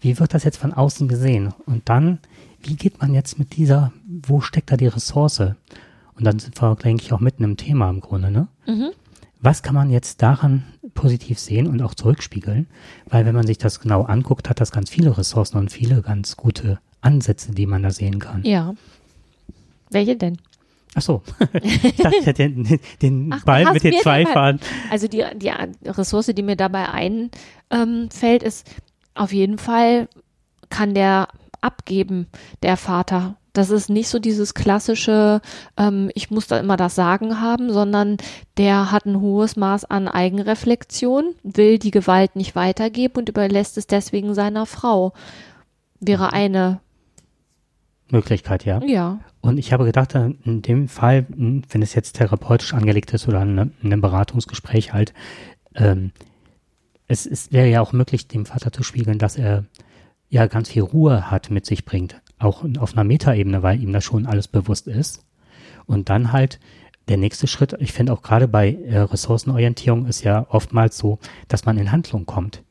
wie 0.00 0.18
wird 0.18 0.32
das 0.32 0.44
jetzt 0.44 0.56
von 0.56 0.72
außen 0.72 1.08
gesehen? 1.08 1.52
Und 1.66 1.88
dann, 1.88 2.20
wie 2.62 2.76
geht 2.76 3.00
man 3.00 3.12
jetzt 3.12 3.38
mit 3.38 3.56
dieser, 3.56 3.92
wo 4.06 4.40
steckt 4.40 4.72
da 4.72 4.76
die 4.76 4.86
Ressource? 4.86 5.40
Und 5.40 6.24
dann 6.24 6.38
sind 6.38 6.60
wir, 6.60 6.74
denke 6.76 7.02
ich, 7.02 7.12
auch 7.12 7.20
mitten 7.20 7.44
im 7.44 7.56
Thema 7.56 7.90
im 7.90 8.00
Grunde, 8.00 8.30
ne? 8.30 8.48
Mhm. 8.66 8.90
Was 9.42 9.62
kann 9.62 9.74
man 9.74 9.90
jetzt 9.90 10.22
daran 10.22 10.64
positiv 10.92 11.38
sehen 11.38 11.66
und 11.66 11.80
auch 11.80 11.94
zurückspiegeln? 11.94 12.66
Weil 13.08 13.24
wenn 13.24 13.34
man 13.34 13.46
sich 13.46 13.56
das 13.56 13.80
genau 13.80 14.02
anguckt, 14.02 14.50
hat 14.50 14.60
das 14.60 14.70
ganz 14.70 14.90
viele 14.90 15.16
Ressourcen 15.16 15.56
und 15.56 15.72
viele 15.72 16.02
ganz 16.02 16.36
gute 16.36 16.78
Ansätze, 17.00 17.52
die 17.52 17.66
man 17.66 17.82
da 17.82 17.90
sehen 17.90 18.18
kann. 18.18 18.44
Ja. 18.44 18.74
Welche 19.90 20.16
denn? 20.16 20.38
Ach 20.94 21.02
so, 21.02 21.22
ich 21.62 21.96
dachte, 21.96 22.32
den, 22.34 22.80
den 23.00 23.30
Ach, 23.32 23.44
Ball 23.44 23.72
mit 23.72 23.84
den 23.84 23.94
zwei 24.02 24.26
fahren. 24.26 24.58
Also 24.90 25.06
die, 25.06 25.24
die 25.36 25.52
Ressource, 25.88 26.26
die 26.26 26.42
mir 26.42 26.56
dabei 26.56 26.88
einfällt, 26.88 28.42
ist 28.42 28.68
auf 29.14 29.32
jeden 29.32 29.58
Fall 29.58 30.08
kann 30.68 30.94
der 30.94 31.28
abgeben, 31.60 32.26
der 32.62 32.76
Vater. 32.76 33.36
Das 33.52 33.70
ist 33.70 33.90
nicht 33.90 34.08
so 34.08 34.20
dieses 34.20 34.54
klassische, 34.54 35.40
ähm, 35.76 36.10
ich 36.14 36.30
muss 36.30 36.46
da 36.46 36.58
immer 36.58 36.76
das 36.76 36.94
Sagen 36.94 37.40
haben, 37.40 37.72
sondern 37.72 38.16
der 38.56 38.92
hat 38.92 39.06
ein 39.06 39.20
hohes 39.20 39.56
Maß 39.56 39.84
an 39.86 40.06
Eigenreflexion, 40.06 41.34
will 41.42 41.78
die 41.78 41.90
Gewalt 41.90 42.36
nicht 42.36 42.54
weitergeben 42.54 43.14
und 43.18 43.28
überlässt 43.28 43.76
es 43.76 43.88
deswegen 43.88 44.34
seiner 44.34 44.66
Frau. 44.66 45.12
Wäre 45.98 46.32
eine 46.32 46.80
Möglichkeit, 48.12 48.64
ja. 48.64 48.82
Ja. 48.84 49.20
Und 49.40 49.58
ich 49.58 49.72
habe 49.72 49.84
gedacht, 49.84 50.14
äh, 50.14 50.30
in 50.44 50.62
dem 50.62 50.88
Fall, 50.88 51.26
mh, 51.28 51.62
wenn 51.70 51.82
es 51.82 51.94
jetzt 51.94 52.16
therapeutisch 52.16 52.74
angelegt 52.74 53.12
ist 53.12 53.28
oder 53.28 53.42
in 53.42 53.72
einem 53.82 54.00
Beratungsgespräch 54.00 54.92
halt, 54.92 55.14
ähm, 55.74 56.12
es 57.06 57.26
ist, 57.26 57.52
wäre 57.52 57.68
ja 57.68 57.80
auch 57.80 57.92
möglich, 57.92 58.28
dem 58.28 58.46
Vater 58.46 58.72
zu 58.72 58.82
spiegeln, 58.82 59.18
dass 59.18 59.36
er 59.36 59.64
ja 60.28 60.46
ganz 60.46 60.70
viel 60.70 60.82
Ruhe 60.82 61.30
hat, 61.30 61.50
mit 61.50 61.66
sich 61.66 61.84
bringt. 61.84 62.20
Auch 62.38 62.64
auf 62.78 62.92
einer 62.92 63.04
Metaebene, 63.04 63.62
weil 63.62 63.82
ihm 63.82 63.92
das 63.92 64.04
schon 64.04 64.26
alles 64.26 64.46
bewusst 64.48 64.86
ist. 64.86 65.24
Und 65.86 66.08
dann 66.08 66.32
halt 66.32 66.60
der 67.08 67.16
nächste 67.16 67.48
Schritt, 67.48 67.76
ich 67.80 67.92
finde 67.92 68.12
auch 68.12 68.22
gerade 68.22 68.46
bei 68.46 68.72
äh, 68.72 68.98
Ressourcenorientierung 68.98 70.06
ist 70.06 70.22
ja 70.22 70.46
oftmals 70.48 70.96
so, 70.96 71.18
dass 71.48 71.64
man 71.64 71.76
in 71.76 71.90
Handlung 71.90 72.26
kommt. 72.26 72.62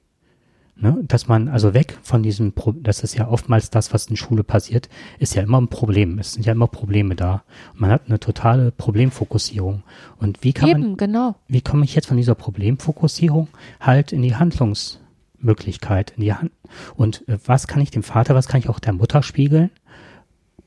Ne? 0.81 0.97
Dass 1.05 1.27
man 1.27 1.49
also 1.49 1.73
weg 1.73 1.97
von 2.03 2.23
diesem, 2.23 2.53
Pro 2.53 2.71
das 2.71 3.03
ist 3.03 3.15
ja 3.15 3.27
oftmals 3.27 3.69
das, 3.69 3.93
was 3.93 4.05
in 4.05 4.15
Schule 4.15 4.43
passiert, 4.43 4.87
ist 5.17 5.35
ja 5.35 5.43
immer 5.43 5.59
ein 5.59 5.67
Problem. 5.67 6.19
Es 6.19 6.33
sind 6.33 6.45
ja 6.45 6.53
immer 6.53 6.67
Probleme 6.67 7.15
da. 7.15 7.43
Man 7.75 7.89
hat 7.91 8.03
eine 8.07 8.19
totale 8.19 8.71
Problemfokussierung. 8.71 9.83
Und 10.19 10.41
wie 10.41 10.53
kann 10.53 10.69
Eben, 10.69 10.81
man, 10.81 10.97
genau. 10.97 11.35
wie 11.49 11.61
komme 11.61 11.83
ich 11.83 11.95
jetzt 11.95 12.07
von 12.07 12.15
dieser 12.15 12.35
Problemfokussierung 12.35 13.49
halt 13.81 14.13
in 14.13 14.21
die 14.21 14.37
Handlungsmöglichkeit, 14.37 16.13
in 16.15 16.23
die 16.23 16.33
Hand 16.33 16.51
und 16.95 17.27
äh, 17.27 17.37
was 17.45 17.67
kann 17.67 17.81
ich 17.81 17.91
dem 17.91 18.03
Vater, 18.03 18.33
was 18.33 18.47
kann 18.47 18.61
ich 18.61 18.69
auch 18.69 18.79
der 18.79 18.93
Mutter 18.93 19.21
spiegeln? 19.21 19.71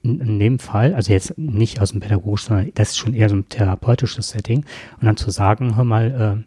In, 0.03 0.21
in 0.21 0.39
dem 0.39 0.59
Fall, 0.59 0.95
also 0.95 1.11
jetzt 1.11 1.39
nicht 1.39 1.81
aus 1.81 1.93
dem 1.93 2.01
pädagogischen, 2.01 2.49
sondern 2.49 2.75
das 2.75 2.91
ist 2.91 2.99
schon 2.99 3.15
eher 3.15 3.31
so 3.31 3.37
ein 3.37 3.49
therapeutisches 3.49 4.31
Setting 4.31 4.67
und 5.01 5.07
dann 5.07 5.17
zu 5.17 5.31
sagen, 5.31 5.77
hör 5.77 5.85
mal, 5.85 6.45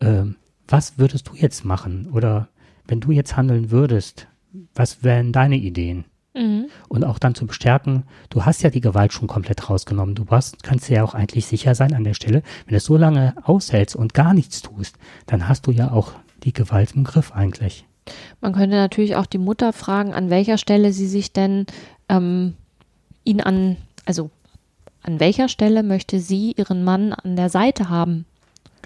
äh, 0.00 0.06
äh, 0.06 0.24
was 0.68 0.98
würdest 0.98 1.28
du 1.28 1.34
jetzt 1.34 1.64
machen? 1.64 2.08
Oder 2.12 2.48
wenn 2.86 3.00
du 3.00 3.10
jetzt 3.10 3.36
handeln 3.36 3.70
würdest, 3.70 4.28
was 4.74 5.02
wären 5.02 5.32
deine 5.32 5.56
Ideen? 5.56 6.04
Mhm. 6.34 6.66
Und 6.88 7.04
auch 7.04 7.18
dann 7.18 7.34
zu 7.34 7.46
bestärken, 7.46 8.04
du 8.30 8.44
hast 8.44 8.62
ja 8.62 8.70
die 8.70 8.80
Gewalt 8.80 9.12
schon 9.12 9.28
komplett 9.28 9.68
rausgenommen. 9.68 10.14
Du 10.14 10.26
hast, 10.30 10.62
kannst 10.62 10.88
dir 10.88 10.96
ja 10.96 11.04
auch 11.04 11.14
eigentlich 11.14 11.46
sicher 11.46 11.74
sein 11.74 11.94
an 11.94 12.04
der 12.04 12.14
Stelle, 12.14 12.42
wenn 12.66 12.72
du 12.72 12.76
es 12.76 12.84
so 12.84 12.96
lange 12.96 13.34
aushältst 13.42 13.96
und 13.96 14.14
gar 14.14 14.34
nichts 14.34 14.62
tust, 14.62 14.96
dann 15.26 15.48
hast 15.48 15.66
du 15.66 15.72
ja 15.72 15.90
auch 15.90 16.12
die 16.44 16.52
Gewalt 16.52 16.92
im 16.94 17.04
Griff 17.04 17.32
eigentlich. 17.32 17.84
Man 18.40 18.52
könnte 18.52 18.76
natürlich 18.76 19.16
auch 19.16 19.26
die 19.26 19.38
Mutter 19.38 19.72
fragen, 19.72 20.14
an 20.14 20.30
welcher 20.30 20.58
Stelle 20.58 20.92
sie 20.92 21.08
sich 21.08 21.32
denn 21.32 21.66
ähm, 22.08 22.54
ihn 23.24 23.40
an, 23.40 23.76
also 24.04 24.30
an 25.02 25.20
welcher 25.20 25.48
Stelle 25.48 25.82
möchte 25.82 26.20
sie 26.20 26.52
ihren 26.56 26.84
Mann 26.84 27.12
an 27.12 27.36
der 27.36 27.50
Seite 27.50 27.88
haben? 27.88 28.24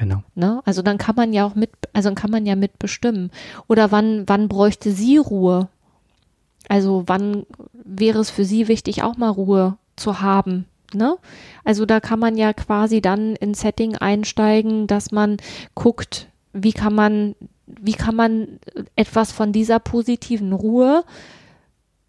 Genau. 0.02 0.24
Ne? 0.34 0.60
Also 0.64 0.82
dann 0.82 0.98
kann 0.98 1.14
man 1.14 1.32
ja 1.32 1.46
auch 1.46 1.54
mit, 1.54 1.70
also 1.92 2.08
dann 2.08 2.16
kann 2.16 2.32
man 2.32 2.44
ja 2.44 2.56
mitbestimmen. 2.56 3.30
Oder 3.68 3.92
wann, 3.92 4.24
wann 4.26 4.48
bräuchte 4.48 4.90
sie 4.90 5.16
Ruhe? 5.16 5.68
Also 6.68 7.04
wann 7.06 7.46
wäre 7.72 8.18
es 8.18 8.28
für 8.28 8.44
sie 8.44 8.66
wichtig, 8.66 9.04
auch 9.04 9.16
mal 9.16 9.28
Ruhe 9.28 9.76
zu 9.94 10.20
haben? 10.20 10.64
Ne? 10.92 11.18
Also 11.62 11.86
da 11.86 12.00
kann 12.00 12.18
man 12.18 12.36
ja 12.36 12.52
quasi 12.52 13.00
dann 13.00 13.36
ins 13.36 13.60
Setting 13.60 13.94
einsteigen, 13.94 14.88
dass 14.88 15.12
man 15.12 15.36
guckt, 15.76 16.26
wie 16.52 16.72
kann 16.72 16.96
man, 16.96 17.36
wie 17.68 17.92
kann 17.92 18.16
man 18.16 18.58
etwas 18.96 19.30
von 19.30 19.52
dieser 19.52 19.78
positiven 19.78 20.52
Ruhe 20.52 21.04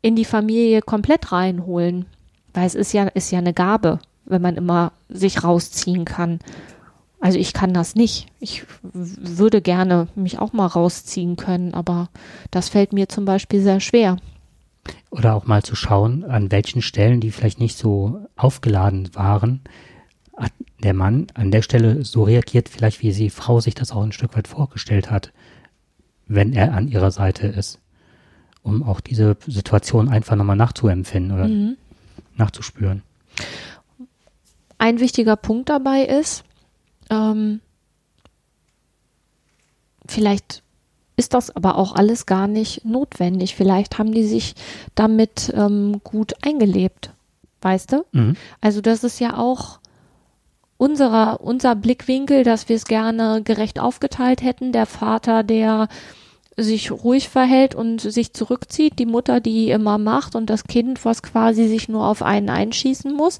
in 0.01 0.15
die 0.15 0.25
Familie 0.25 0.81
komplett 0.81 1.31
reinholen? 1.31 2.07
Weil 2.55 2.65
es 2.65 2.73
ist 2.73 2.91
ja, 2.91 3.03
ist 3.03 3.29
ja 3.29 3.37
eine 3.37 3.53
Gabe, 3.53 3.99
wenn 4.25 4.41
man 4.41 4.55
immer 4.55 4.93
sich 5.09 5.43
rausziehen 5.43 6.05
kann. 6.05 6.39
Also 7.23 7.39
ich 7.39 7.53
kann 7.53 7.73
das 7.73 7.95
nicht. 7.95 8.25
Ich 8.41 8.65
würde 8.81 9.61
gerne 9.61 10.09
mich 10.13 10.39
auch 10.39 10.51
mal 10.51 10.65
rausziehen 10.65 11.37
können, 11.37 11.73
aber 11.73 12.09
das 12.51 12.67
fällt 12.67 12.91
mir 12.91 13.07
zum 13.07 13.23
Beispiel 13.23 13.61
sehr 13.61 13.79
schwer. 13.79 14.17
Oder 15.09 15.33
auch 15.33 15.45
mal 15.45 15.63
zu 15.63 15.73
schauen, 15.73 16.25
an 16.25 16.51
welchen 16.51 16.81
Stellen, 16.81 17.21
die 17.21 17.31
vielleicht 17.31 17.61
nicht 17.61 17.77
so 17.77 18.27
aufgeladen 18.35 19.15
waren, 19.15 19.61
hat 20.35 20.51
der 20.83 20.93
Mann 20.93 21.27
an 21.33 21.49
der 21.49 21.61
Stelle 21.61 22.03
so 22.03 22.23
reagiert, 22.23 22.67
vielleicht 22.67 23.01
wie 23.01 23.13
die 23.13 23.29
Frau 23.29 23.61
sich 23.61 23.73
das 23.73 23.93
auch 23.93 24.03
ein 24.03 24.11
Stück 24.11 24.35
weit 24.35 24.49
vorgestellt 24.49 25.09
hat, 25.09 25.31
wenn 26.27 26.51
er 26.51 26.73
an 26.73 26.89
ihrer 26.89 27.11
Seite 27.11 27.47
ist. 27.47 27.79
Um 28.63 28.83
auch 28.83 28.99
diese 28.99 29.37
Situation 29.47 30.09
einfach 30.09 30.35
nochmal 30.35 30.57
nachzuempfinden 30.57 31.31
oder 31.31 31.47
Mhm. 31.47 31.77
nachzuspüren. 32.35 33.01
Ein 34.77 34.99
wichtiger 34.99 35.37
Punkt 35.37 35.69
dabei 35.69 36.01
ist, 36.03 36.43
ähm, 37.13 37.61
vielleicht 40.07 40.63
ist 41.15 41.33
das 41.33 41.55
aber 41.55 41.77
auch 41.77 41.95
alles 41.95 42.25
gar 42.25 42.47
nicht 42.47 42.85
notwendig. 42.85 43.55
Vielleicht 43.55 43.99
haben 43.99 44.11
die 44.11 44.25
sich 44.25 44.55
damit 44.95 45.51
ähm, 45.55 46.01
gut 46.03 46.33
eingelebt. 46.43 47.11
Weißt 47.61 47.93
du? 47.93 48.05
Mhm. 48.11 48.35
Also 48.61 48.81
das 48.81 49.03
ist 49.03 49.19
ja 49.19 49.37
auch 49.37 49.79
unserer, 50.77 51.39
unser 51.41 51.75
Blickwinkel, 51.75 52.43
dass 52.43 52.67
wir 52.67 52.75
es 52.75 52.85
gerne 52.85 53.41
gerecht 53.43 53.79
aufgeteilt 53.79 54.41
hätten. 54.41 54.71
Der 54.71 54.85
Vater, 54.85 55.43
der 55.43 55.87
sich 56.57 56.91
ruhig 56.91 57.29
verhält 57.29 57.73
und 57.73 58.01
sich 58.01 58.33
zurückzieht, 58.33 58.99
die 58.99 59.05
Mutter, 59.05 59.39
die 59.39 59.69
immer 59.69 59.97
macht 59.97 60.35
und 60.35 60.49
das 60.49 60.65
Kind, 60.65 61.03
was 61.05 61.23
quasi 61.23 61.67
sich 61.67 61.89
nur 61.89 62.05
auf 62.05 62.21
einen 62.21 62.49
einschießen 62.49 63.13
muss. 63.13 63.39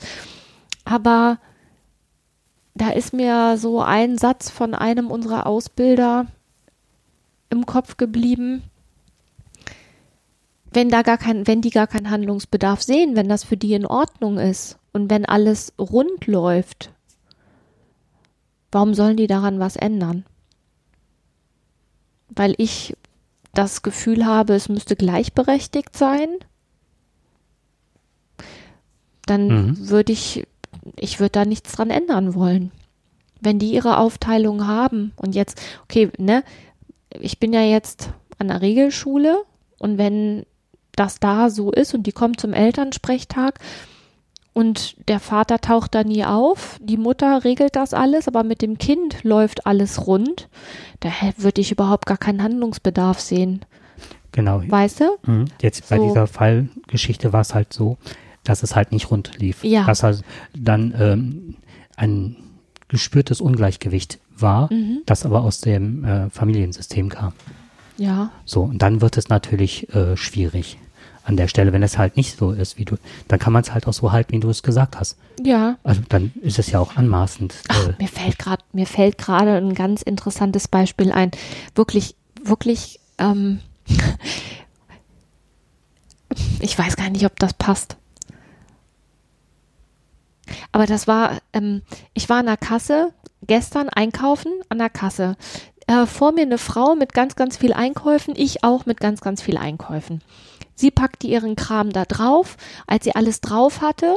Aber 0.85 1.37
da 2.75 2.89
ist 2.89 3.13
mir 3.13 3.57
so 3.57 3.81
ein 3.81 4.17
Satz 4.17 4.49
von 4.49 4.73
einem 4.73 5.11
unserer 5.11 5.45
Ausbilder 5.45 6.27
im 7.49 7.65
Kopf 7.65 7.97
geblieben. 7.97 8.63
Wenn 10.71 10.89
da 10.89 11.03
gar 11.03 11.19
kein, 11.19 11.45
wenn 11.45 11.61
die 11.61 11.69
gar 11.69 11.85
keinen 11.85 12.09
Handlungsbedarf 12.09 12.81
sehen, 12.81 13.15
wenn 13.15 13.29
das 13.29 13.43
für 13.43 13.57
die 13.57 13.73
in 13.73 13.85
Ordnung 13.85 14.39
ist 14.39 14.79
und 14.91 15.09
wenn 15.11 15.25
alles 15.25 15.73
rund 15.77 16.25
läuft, 16.25 16.91
warum 18.71 18.95
sollen 18.95 19.17
die 19.17 19.27
daran 19.27 19.59
was 19.59 19.75
ändern? 19.75 20.25
Weil 22.29 22.55
ich 22.57 22.97
das 23.53 23.83
Gefühl 23.83 24.25
habe, 24.25 24.55
es 24.55 24.67
müsste 24.67 24.95
gleichberechtigt 24.95 25.95
sein, 25.95 26.27
dann 29.27 29.47
Mhm. 29.47 29.89
würde 29.89 30.11
ich, 30.11 30.47
ich 30.97 31.19
würde 31.19 31.31
da 31.31 31.45
nichts 31.45 31.73
dran 31.73 31.89
ändern 31.89 32.35
wollen. 32.35 32.71
Wenn 33.41 33.59
die 33.59 33.71
ihre 33.71 33.97
Aufteilung 33.97 34.67
haben 34.67 35.11
und 35.15 35.35
jetzt, 35.35 35.61
okay, 35.83 36.09
ne, 36.17 36.43
ich 37.19 37.39
bin 37.39 37.53
ja 37.53 37.61
jetzt 37.61 38.09
an 38.39 38.47
der 38.47 38.61
Regelschule 38.61 39.43
und 39.79 39.97
wenn 39.97 40.45
das 40.95 41.19
da 41.19 41.49
so 41.49 41.71
ist 41.71 41.93
und 41.93 42.03
die 42.07 42.11
kommt 42.11 42.39
zum 42.39 42.53
Elternsprechtag 42.53 43.59
und 44.53 44.95
der 45.07 45.19
Vater 45.19 45.59
taucht 45.59 45.95
da 45.95 46.03
nie 46.03 46.23
auf, 46.23 46.77
die 46.81 46.97
Mutter 46.97 47.43
regelt 47.43 47.75
das 47.75 47.93
alles, 47.93 48.27
aber 48.27 48.43
mit 48.43 48.61
dem 48.61 48.77
Kind 48.77 49.23
läuft 49.23 49.65
alles 49.65 50.05
rund, 50.07 50.47
da 50.99 51.09
würde 51.37 51.61
ich 51.61 51.71
überhaupt 51.71 52.05
gar 52.05 52.17
keinen 52.17 52.43
Handlungsbedarf 52.43 53.19
sehen. 53.19 53.65
Genau. 54.31 54.61
Weißt 54.65 55.01
du? 55.01 55.05
Mhm. 55.25 55.45
Jetzt 55.61 55.89
bei 55.89 55.97
So. 55.97 56.07
dieser 56.07 56.27
Fallgeschichte 56.27 57.33
war 57.33 57.41
es 57.41 57.53
halt 57.53 57.73
so, 57.73 57.97
dass 58.43 58.63
es 58.63 58.75
halt 58.75 58.91
nicht 58.91 59.09
rund 59.11 59.31
lief. 59.39 59.63
Ja. 59.63 59.85
Dass 59.85 60.03
halt 60.03 60.23
dann 60.55 60.93
ähm, 60.97 61.55
ein 61.95 62.35
gespürtes 62.87 63.41
Ungleichgewicht 63.41 64.19
war, 64.37 64.71
Mhm. 64.71 64.99
das 65.05 65.25
aber 65.25 65.41
aus 65.43 65.61
dem 65.61 66.03
äh, 66.03 66.29
Familiensystem 66.29 67.09
kam. 67.09 67.33
Ja. 67.97 68.31
So, 68.45 68.61
und 68.63 68.79
dann 68.81 69.01
wird 69.01 69.17
es 69.17 69.29
natürlich 69.29 69.93
äh, 69.95 70.17
schwierig 70.17 70.77
an 71.25 71.37
der 71.37 71.47
Stelle, 71.47 71.71
wenn 71.71 71.83
es 71.83 71.97
halt 71.97 72.17
nicht 72.17 72.37
so 72.37 72.51
ist, 72.51 72.77
wie 72.77 72.83
du, 72.83 72.97
dann 73.29 73.39
kann 73.39 73.53
man 73.53 73.61
es 73.61 73.73
halt 73.73 73.87
auch 73.87 73.93
so 73.93 74.11
halten, 74.11 74.33
wie 74.33 74.39
du 74.41 74.49
es 74.49 74.61
gesagt 74.61 74.99
hast. 74.99 75.15
Ja. 75.41 75.77
Also 75.83 76.01
dann 76.09 76.33
ist 76.41 76.59
es 76.59 76.69
ja 76.71 76.79
auch 76.79 76.97
anmaßend. 76.97 77.53
Ach, 77.69 77.87
Äh, 77.89 77.93
mir 77.97 78.09
fällt 78.09 78.37
gerade, 78.39 78.63
mir 78.73 78.85
fällt 78.87 79.17
gerade 79.17 79.55
ein 79.55 79.73
ganz 79.73 80.01
interessantes 80.01 80.67
Beispiel 80.67 81.11
ein. 81.13 81.31
Wirklich, 81.75 82.15
wirklich, 82.43 82.99
ähm, 83.19 83.59
ich 86.59 86.77
weiß 86.77 86.95
gar 86.95 87.09
nicht, 87.09 87.25
ob 87.25 87.37
das 87.39 87.53
passt. 87.53 87.95
Aber 90.71 90.85
das 90.85 91.07
war, 91.07 91.37
ähm, 91.53 91.81
ich 92.13 92.29
war 92.29 92.37
an 92.37 92.45
der 92.47 92.57
Kasse, 92.57 93.13
gestern 93.45 93.89
einkaufen 93.89 94.51
an 94.69 94.77
der 94.77 94.89
Kasse. 94.89 95.35
Äh, 95.87 96.05
vor 96.05 96.31
mir 96.31 96.43
eine 96.43 96.57
Frau 96.57 96.95
mit 96.95 97.13
ganz, 97.13 97.35
ganz 97.35 97.57
viel 97.57 97.73
Einkäufen, 97.73 98.33
ich 98.37 98.63
auch 98.63 98.85
mit 98.85 98.99
ganz, 98.99 99.21
ganz 99.21 99.41
viel 99.41 99.57
Einkäufen. 99.57 100.21
Sie 100.75 100.91
packte 100.91 101.27
ihren 101.27 101.55
Kram 101.55 101.91
da 101.91 102.05
drauf. 102.05 102.57
Als 102.87 103.03
sie 103.03 103.15
alles 103.15 103.41
drauf 103.41 103.81
hatte, 103.81 104.15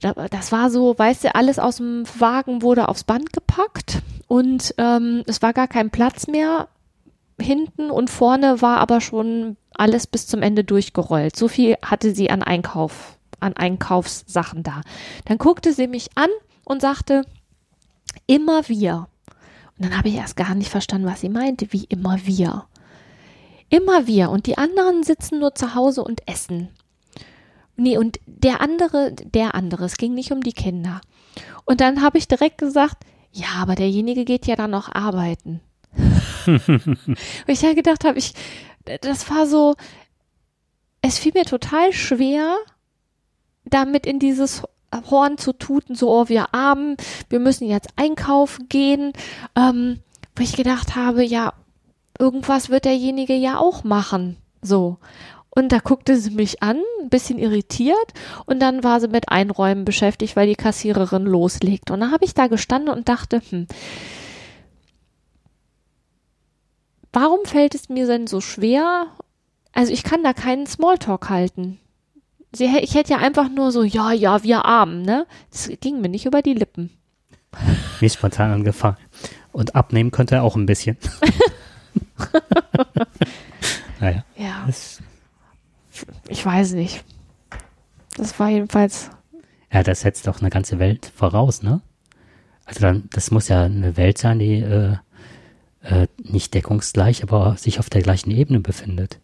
da- 0.00 0.14
das 0.30 0.50
war 0.50 0.70
so, 0.70 0.98
weißt 0.98 1.24
du, 1.24 1.34
alles 1.34 1.58
aus 1.58 1.76
dem 1.76 2.04
Wagen 2.18 2.62
wurde 2.62 2.88
aufs 2.88 3.04
Band 3.04 3.32
gepackt 3.32 3.98
und 4.28 4.74
ähm, 4.78 5.22
es 5.26 5.42
war 5.42 5.52
gar 5.52 5.68
kein 5.68 5.90
Platz 5.90 6.26
mehr 6.26 6.68
hinten 7.38 7.90
und 7.90 8.08
vorne 8.10 8.62
war 8.62 8.78
aber 8.78 9.00
schon 9.00 9.56
alles 9.74 10.06
bis 10.06 10.26
zum 10.26 10.42
Ende 10.42 10.64
durchgerollt. 10.64 11.36
So 11.36 11.48
viel 11.48 11.76
hatte 11.84 12.14
sie 12.14 12.30
an 12.30 12.42
Einkauf, 12.42 13.18
an 13.40 13.54
Einkaufssachen 13.56 14.62
da. 14.62 14.82
Dann 15.24 15.38
guckte 15.38 15.72
sie 15.72 15.86
mich 15.86 16.08
an 16.14 16.30
und 16.64 16.80
sagte, 16.80 17.24
immer 18.26 18.68
wir. 18.68 19.08
Und 19.78 19.86
dann 19.86 19.96
habe 19.96 20.08
ich 20.08 20.16
erst 20.16 20.36
gar 20.36 20.54
nicht 20.54 20.70
verstanden, 20.70 21.06
was 21.06 21.20
sie 21.20 21.28
meinte, 21.28 21.72
wie 21.72 21.84
immer 21.84 22.18
wir. 22.24 22.66
Immer 23.70 24.06
wir. 24.06 24.30
Und 24.30 24.46
die 24.46 24.58
anderen 24.58 25.02
sitzen 25.02 25.38
nur 25.38 25.54
zu 25.54 25.74
Hause 25.74 26.02
und 26.02 26.26
essen. 26.28 26.68
nee, 27.76 27.96
und 27.96 28.20
der 28.26 28.60
andere, 28.60 29.12
der 29.12 29.54
andere, 29.54 29.84
es 29.86 29.96
ging 29.96 30.14
nicht 30.14 30.32
um 30.32 30.42
die 30.42 30.52
Kinder. 30.52 31.00
Und 31.64 31.80
dann 31.80 32.02
habe 32.02 32.18
ich 32.18 32.28
direkt 32.28 32.58
gesagt, 32.58 33.04
ja, 33.32 33.46
aber 33.58 33.74
derjenige 33.74 34.24
geht 34.24 34.46
ja 34.46 34.56
dann 34.56 34.72
noch 34.72 34.92
arbeiten. 34.92 35.60
und 36.46 37.16
ich 37.46 37.62
ja 37.62 37.74
gedacht 37.74 38.04
habe, 38.04 38.18
ich, 38.18 38.34
das 39.00 39.30
war 39.30 39.46
so, 39.46 39.76
es 41.02 41.18
fiel 41.18 41.32
mir 41.34 41.44
total 41.44 41.92
schwer, 41.92 42.56
damit 43.70 44.06
in 44.06 44.18
dieses 44.18 44.62
Horn 45.10 45.38
zu 45.38 45.52
tuten, 45.52 45.94
so, 45.94 46.10
oh, 46.10 46.28
wir 46.28 46.54
armen, 46.54 46.96
wir 47.28 47.38
müssen 47.38 47.68
jetzt 47.68 47.90
einkaufen 47.96 48.68
gehen, 48.68 49.12
ähm, 49.56 50.00
wo 50.34 50.42
ich 50.42 50.56
gedacht 50.56 50.96
habe, 50.96 51.22
ja, 51.24 51.52
irgendwas 52.18 52.70
wird 52.70 52.84
derjenige 52.84 53.34
ja 53.34 53.58
auch 53.58 53.84
machen, 53.84 54.36
so. 54.62 54.98
Und 55.52 55.72
da 55.72 55.78
guckte 55.78 56.16
sie 56.16 56.30
mich 56.30 56.62
an, 56.62 56.80
ein 57.02 57.08
bisschen 57.08 57.38
irritiert, 57.38 57.96
und 58.46 58.60
dann 58.60 58.84
war 58.84 59.00
sie 59.00 59.08
mit 59.08 59.28
Einräumen 59.28 59.84
beschäftigt, 59.84 60.36
weil 60.36 60.46
die 60.46 60.54
Kassiererin 60.54 61.24
loslegt. 61.24 61.90
Und 61.90 62.00
da 62.00 62.10
habe 62.10 62.24
ich 62.24 62.34
da 62.34 62.46
gestanden 62.46 62.94
und 62.94 63.08
dachte, 63.08 63.42
hm, 63.50 63.66
warum 67.12 67.44
fällt 67.44 67.74
es 67.74 67.88
mir 67.88 68.06
denn 68.06 68.26
so 68.26 68.40
schwer? 68.40 69.06
Also 69.72 69.92
ich 69.92 70.02
kann 70.02 70.22
da 70.22 70.32
keinen 70.32 70.66
Smalltalk 70.66 71.28
halten. 71.28 71.78
Sie, 72.52 72.66
ich 72.78 72.94
hätte 72.94 73.12
ja 73.12 73.18
einfach 73.18 73.48
nur 73.48 73.70
so, 73.70 73.82
ja, 73.82 74.12
ja, 74.12 74.42
wir 74.42 74.64
armen, 74.64 75.02
ne? 75.02 75.26
Das 75.50 75.70
ging 75.80 76.00
mir 76.00 76.08
nicht 76.08 76.26
über 76.26 76.42
die 76.42 76.54
Lippen. 76.54 76.90
Mir 78.00 78.06
ist 78.06 78.14
spontan 78.14 78.52
angefallen. 78.52 78.96
Und 79.52 79.74
abnehmen 79.74 80.10
könnte 80.10 80.36
er 80.36 80.42
auch 80.42 80.56
ein 80.56 80.66
bisschen. 80.66 80.96
naja. 84.00 84.24
Ja. 84.36 84.64
Das, 84.66 85.00
ich 86.28 86.44
weiß 86.44 86.72
nicht. 86.72 87.04
Das 88.16 88.38
war 88.38 88.48
jedenfalls. 88.48 89.10
Ja, 89.72 89.82
das 89.82 90.00
setzt 90.00 90.26
doch 90.26 90.40
eine 90.40 90.50
ganze 90.50 90.78
Welt 90.78 91.10
voraus, 91.14 91.62
ne? 91.62 91.80
Also 92.64 92.80
dann, 92.80 93.08
das 93.12 93.30
muss 93.30 93.48
ja 93.48 93.64
eine 93.64 93.96
Welt 93.96 94.18
sein, 94.18 94.38
die 94.38 94.60
äh, 94.60 94.96
äh, 95.82 96.06
nicht 96.22 96.54
deckungsgleich, 96.54 97.22
aber 97.22 97.56
sich 97.56 97.78
auf 97.78 97.90
der 97.90 98.02
gleichen 98.02 98.30
Ebene 98.30 98.60
befindet. 98.60 99.18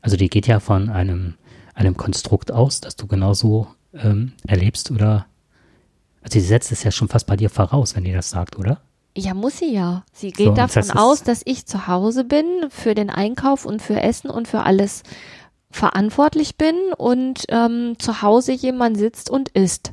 Also 0.00 0.16
die 0.16 0.30
geht 0.30 0.46
ja 0.46 0.60
von 0.60 0.88
einem, 0.88 1.34
einem 1.78 1.96
Konstrukt 1.96 2.52
aus, 2.52 2.80
das 2.80 2.96
du 2.96 3.06
genauso 3.06 3.68
ähm, 3.94 4.32
erlebst 4.46 4.90
oder 4.90 5.26
also 6.22 6.38
sie 6.38 6.44
setzt 6.44 6.72
es 6.72 6.82
ja 6.82 6.90
schon 6.90 7.08
fast 7.08 7.26
bei 7.26 7.36
dir 7.36 7.48
voraus, 7.48 7.94
wenn 7.94 8.04
die 8.04 8.12
das 8.12 8.30
sagt, 8.30 8.58
oder? 8.58 8.80
Ja, 9.16 9.34
muss 9.34 9.58
sie 9.58 9.72
ja. 9.72 10.04
Sie 10.12 10.30
geht 10.30 10.48
so, 10.48 10.54
davon 10.54 10.82
das 10.82 10.96
aus, 10.96 11.22
dass 11.22 11.42
ich 11.44 11.66
zu 11.66 11.86
Hause 11.86 12.24
bin, 12.24 12.44
für 12.70 12.94
den 12.94 13.10
Einkauf 13.10 13.64
und 13.64 13.80
für 13.80 14.00
Essen 14.00 14.28
und 14.28 14.46
für 14.46 14.60
alles 14.60 15.02
verantwortlich 15.70 16.56
bin 16.56 16.76
und 16.96 17.44
ähm, 17.48 17.96
zu 17.98 18.22
Hause 18.22 18.52
jemand 18.52 18.96
sitzt 18.98 19.30
und 19.30 19.48
isst. 19.50 19.92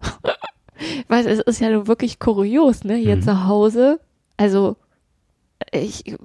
Weil 1.08 1.26
es 1.26 1.40
ist 1.40 1.60
ja 1.60 1.70
nur 1.70 1.86
wirklich 1.86 2.18
kurios, 2.18 2.84
ne? 2.84 2.94
Hier 2.96 3.16
mhm. 3.16 3.22
zu 3.22 3.46
Hause. 3.46 4.00
Also 4.36 4.76
ich, 5.72 6.16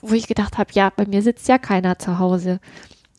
wo 0.00 0.14
ich 0.14 0.26
gedacht 0.26 0.58
habe, 0.58 0.72
ja, 0.72 0.90
bei 0.94 1.06
mir 1.06 1.22
sitzt 1.22 1.48
ja 1.48 1.58
keiner 1.58 1.98
zu 1.98 2.18
Hause. 2.18 2.60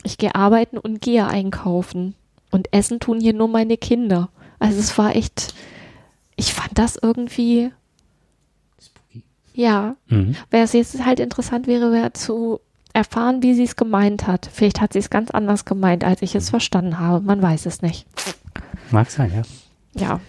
Ich 0.06 0.18
gehe 0.18 0.36
arbeiten 0.36 0.78
und 0.78 1.02
gehe 1.02 1.28
einkaufen. 1.28 2.16
Und 2.52 2.72
essen 2.72 3.00
tun 3.00 3.20
hier 3.20 3.34
nur 3.34 3.50
meine 3.50 3.76
Kinder. 3.76 4.30
Also 4.60 4.80
es 4.80 4.98
war 4.98 5.16
echt, 5.16 5.54
ich 6.38 6.54
fand 6.54 6.78
das 6.78 6.98
irgendwie 7.02 7.72
ja. 9.56 9.96
Mhm. 10.08 10.36
Wer 10.52 10.64
es 10.64 10.74
jetzt 10.74 11.04
halt 11.06 11.20
interessant 11.20 11.66
wäre, 11.68 11.92
wäre 11.92 12.14
zu 12.14 12.60
erfahren, 12.94 13.42
wie 13.42 13.56
sie 13.56 13.64
es 13.64 13.76
gemeint 13.76 14.28
hat. 14.28 14.50
Vielleicht 14.52 14.82
hat 14.82 14.94
sie 14.94 15.00
es 15.00 15.10
ganz 15.10 15.32
anders 15.32 15.66
gemeint, 15.66 16.04
als 16.04 16.22
ich 16.22 16.36
es 16.36 16.50
verstanden 16.50 17.00
habe. 17.00 17.26
Man 17.26 17.42
weiß 17.42 17.66
es 17.66 17.82
nicht. 17.82 18.06
Mag 18.92 19.10
sein, 19.10 19.32
ja. 19.34 19.42
Ja. 20.00 20.20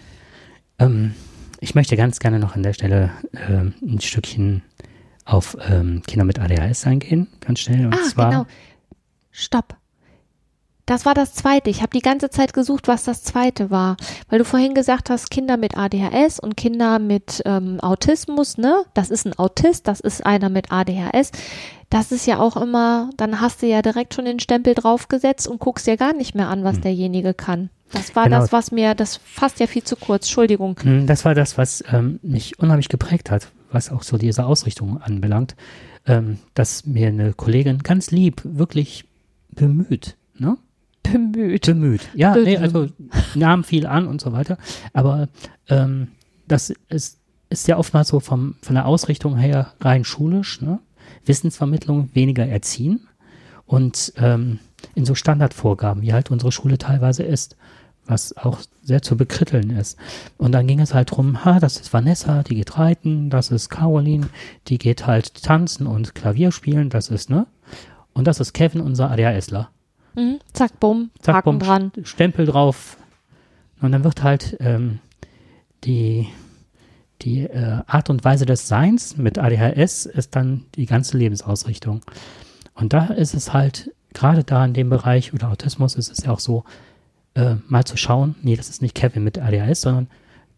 Ähm, 0.79 1.13
ich 1.59 1.75
möchte 1.75 1.97
ganz 1.97 2.19
gerne 2.19 2.39
noch 2.39 2.55
an 2.55 2.63
der 2.63 2.73
Stelle 2.73 3.11
äh, 3.33 3.85
ein 3.85 4.01
Stückchen 4.01 4.63
auf 5.25 5.57
ähm, 5.69 6.01
Kinder 6.07 6.23
mit 6.23 6.39
ADHS 6.39 6.87
eingehen, 6.87 7.27
ganz 7.41 7.59
schnell. 7.59 7.85
Und 7.85 7.93
ah, 7.95 8.03
zwar, 8.03 8.29
genau. 8.29 8.45
Stopp. 9.37 9.75
Das 10.87 11.05
war 11.05 11.13
das 11.13 11.33
zweite. 11.33 11.69
Ich 11.69 11.81
habe 11.81 11.91
die 11.93 12.01
ganze 12.01 12.29
Zeit 12.29 12.53
gesucht, 12.53 12.87
was 12.87 13.03
das 13.03 13.21
zweite 13.21 13.69
war. 13.69 13.97
Weil 14.29 14.39
du 14.39 14.45
vorhin 14.45 14.73
gesagt 14.73 15.09
hast, 15.09 15.29
Kinder 15.29 15.57
mit 15.57 15.77
ADHS 15.77 16.39
und 16.39 16.57
Kinder 16.57 16.97
mit 16.97 17.43
ähm, 17.45 17.79
Autismus, 17.81 18.57
ne? 18.57 18.83
Das 18.93 19.11
ist 19.11 19.27
ein 19.27 19.37
Autist, 19.37 19.87
das 19.87 19.99
ist 19.99 20.25
einer 20.25 20.49
mit 20.49 20.71
ADHS. 20.71 21.31
Das 21.89 22.11
ist 22.11 22.25
ja 22.25 22.39
auch 22.39 22.57
immer, 22.57 23.11
dann 23.17 23.41
hast 23.41 23.61
du 23.61 23.67
ja 23.67 23.81
direkt 23.81 24.15
schon 24.15 24.25
den 24.25 24.39
Stempel 24.39 24.73
draufgesetzt 24.73 25.47
und 25.47 25.59
guckst 25.59 25.85
dir 25.85 25.97
gar 25.97 26.13
nicht 26.13 26.35
mehr 26.35 26.47
an, 26.47 26.63
was 26.63 26.75
hm. 26.75 26.81
derjenige 26.81 27.33
kann. 27.33 27.69
Das 27.91 28.15
war 28.15 28.23
genau. 28.23 28.39
das, 28.39 28.51
was 28.51 28.71
mir, 28.71 28.95
das 28.95 29.17
fasst 29.17 29.59
ja 29.59 29.67
viel 29.67 29.83
zu 29.83 29.97
kurz, 29.97 30.25
Entschuldigung. 30.25 30.79
Hm, 30.81 31.05
das 31.05 31.25
war 31.25 31.35
das, 31.35 31.57
was 31.57 31.83
ähm, 31.91 32.19
mich 32.23 32.59
unheimlich 32.59 32.89
geprägt 32.89 33.29
hat, 33.29 33.49
was 33.71 33.91
auch 33.91 34.03
so 34.03 34.17
diese 34.17 34.45
Ausrichtung 34.45 35.01
anbelangt, 35.01 35.55
ähm, 36.05 36.39
dass 36.53 36.85
mir 36.85 37.07
eine 37.07 37.33
Kollegin 37.33 37.79
ganz 37.79 38.11
lieb, 38.11 38.41
wirklich 38.43 39.06
bemüht, 39.57 40.15
ne? 40.37 40.57
bemüht. 41.03 41.65
Bemüht. 41.65 42.09
Ja, 42.13 42.35
nee, 42.35 42.57
also 42.57 42.87
nahm 43.35 43.63
viel 43.63 43.85
an 43.85 44.07
und 44.07 44.21
so 44.21 44.31
weiter. 44.31 44.57
Aber 44.93 45.29
ähm, 45.69 46.09
das 46.47 46.73
ist, 46.89 47.19
ist 47.49 47.67
ja 47.67 47.77
oftmals 47.77 48.09
so 48.09 48.19
vom, 48.19 48.55
von 48.61 48.75
der 48.75 48.85
Ausrichtung 48.85 49.37
her 49.37 49.73
rein 49.81 50.03
schulisch, 50.03 50.61
ne? 50.61 50.79
Wissensvermittlung, 51.25 52.09
weniger 52.13 52.45
erziehen 52.45 53.07
und 53.65 54.13
ähm, 54.17 54.59
in 54.95 55.05
so 55.05 55.15
Standardvorgaben, 55.15 56.01
wie 56.01 56.13
halt 56.13 56.31
unsere 56.31 56.51
Schule 56.51 56.77
teilweise 56.77 57.23
ist, 57.23 57.57
was 58.05 58.35
auch 58.37 58.59
sehr 58.81 59.01
zu 59.01 59.17
bekritteln 59.17 59.69
ist. 59.71 59.97
Und 60.37 60.53
dann 60.53 60.67
ging 60.67 60.79
es 60.79 60.93
halt 60.93 61.11
drum, 61.11 61.43
ha, 61.43 61.59
das 61.59 61.77
ist 61.77 61.91
Vanessa, 61.93 62.43
die 62.43 62.55
geht 62.55 62.77
reiten, 62.77 63.29
das 63.29 63.51
ist 63.51 63.69
Caroline, 63.69 64.29
die 64.67 64.77
geht 64.77 65.05
halt 65.05 65.43
tanzen 65.43 65.87
und 65.87 66.15
Klavier 66.15 66.51
spielen, 66.51 66.89
das 66.89 67.09
ist, 67.09 67.29
ne? 67.29 67.47
Und 68.17 68.25
das 68.25 68.39
ist 68.39 68.53
Kevin, 68.53 68.81
unser 68.81 69.11
ADHSler. 69.11 69.69
Mhm. 70.15 70.39
Zack, 70.51 70.79
bumm, 70.79 71.11
Zack, 71.21 71.35
Haken 71.35 71.59
bumm, 71.59 71.59
dran. 71.59 71.91
Stempel 72.01 72.47
drauf. 72.47 72.97
Und 73.79 73.91
dann 73.91 74.03
wird 74.03 74.23
halt 74.23 74.57
ähm, 74.59 74.97
die, 75.83 76.27
die 77.21 77.41
äh, 77.41 77.83
Art 77.85 78.09
und 78.09 78.25
Weise 78.25 78.47
des 78.47 78.67
Seins 78.67 79.17
mit 79.17 79.37
ADHS 79.37 80.07
ist 80.07 80.35
dann 80.35 80.65
die 80.73 80.87
ganze 80.87 81.15
Lebensausrichtung. 81.15 82.01
Und 82.73 82.93
da 82.93 83.05
ist 83.05 83.35
es 83.35 83.53
halt, 83.53 83.91
gerade 84.15 84.43
da 84.43 84.65
in 84.65 84.73
dem 84.73 84.89
Bereich 84.89 85.31
oder 85.35 85.51
Autismus 85.51 85.93
ist 85.93 86.11
es 86.11 86.25
ja 86.25 86.31
auch 86.31 86.39
so, 86.39 86.63
äh, 87.35 87.57
mal 87.67 87.85
zu 87.85 87.97
schauen, 87.97 88.33
nee, 88.41 88.55
das 88.55 88.69
ist 88.69 88.81
nicht 88.81 88.95
Kevin 88.95 89.23
mit 89.23 89.37
ADHS, 89.37 89.81
sondern 89.81 90.07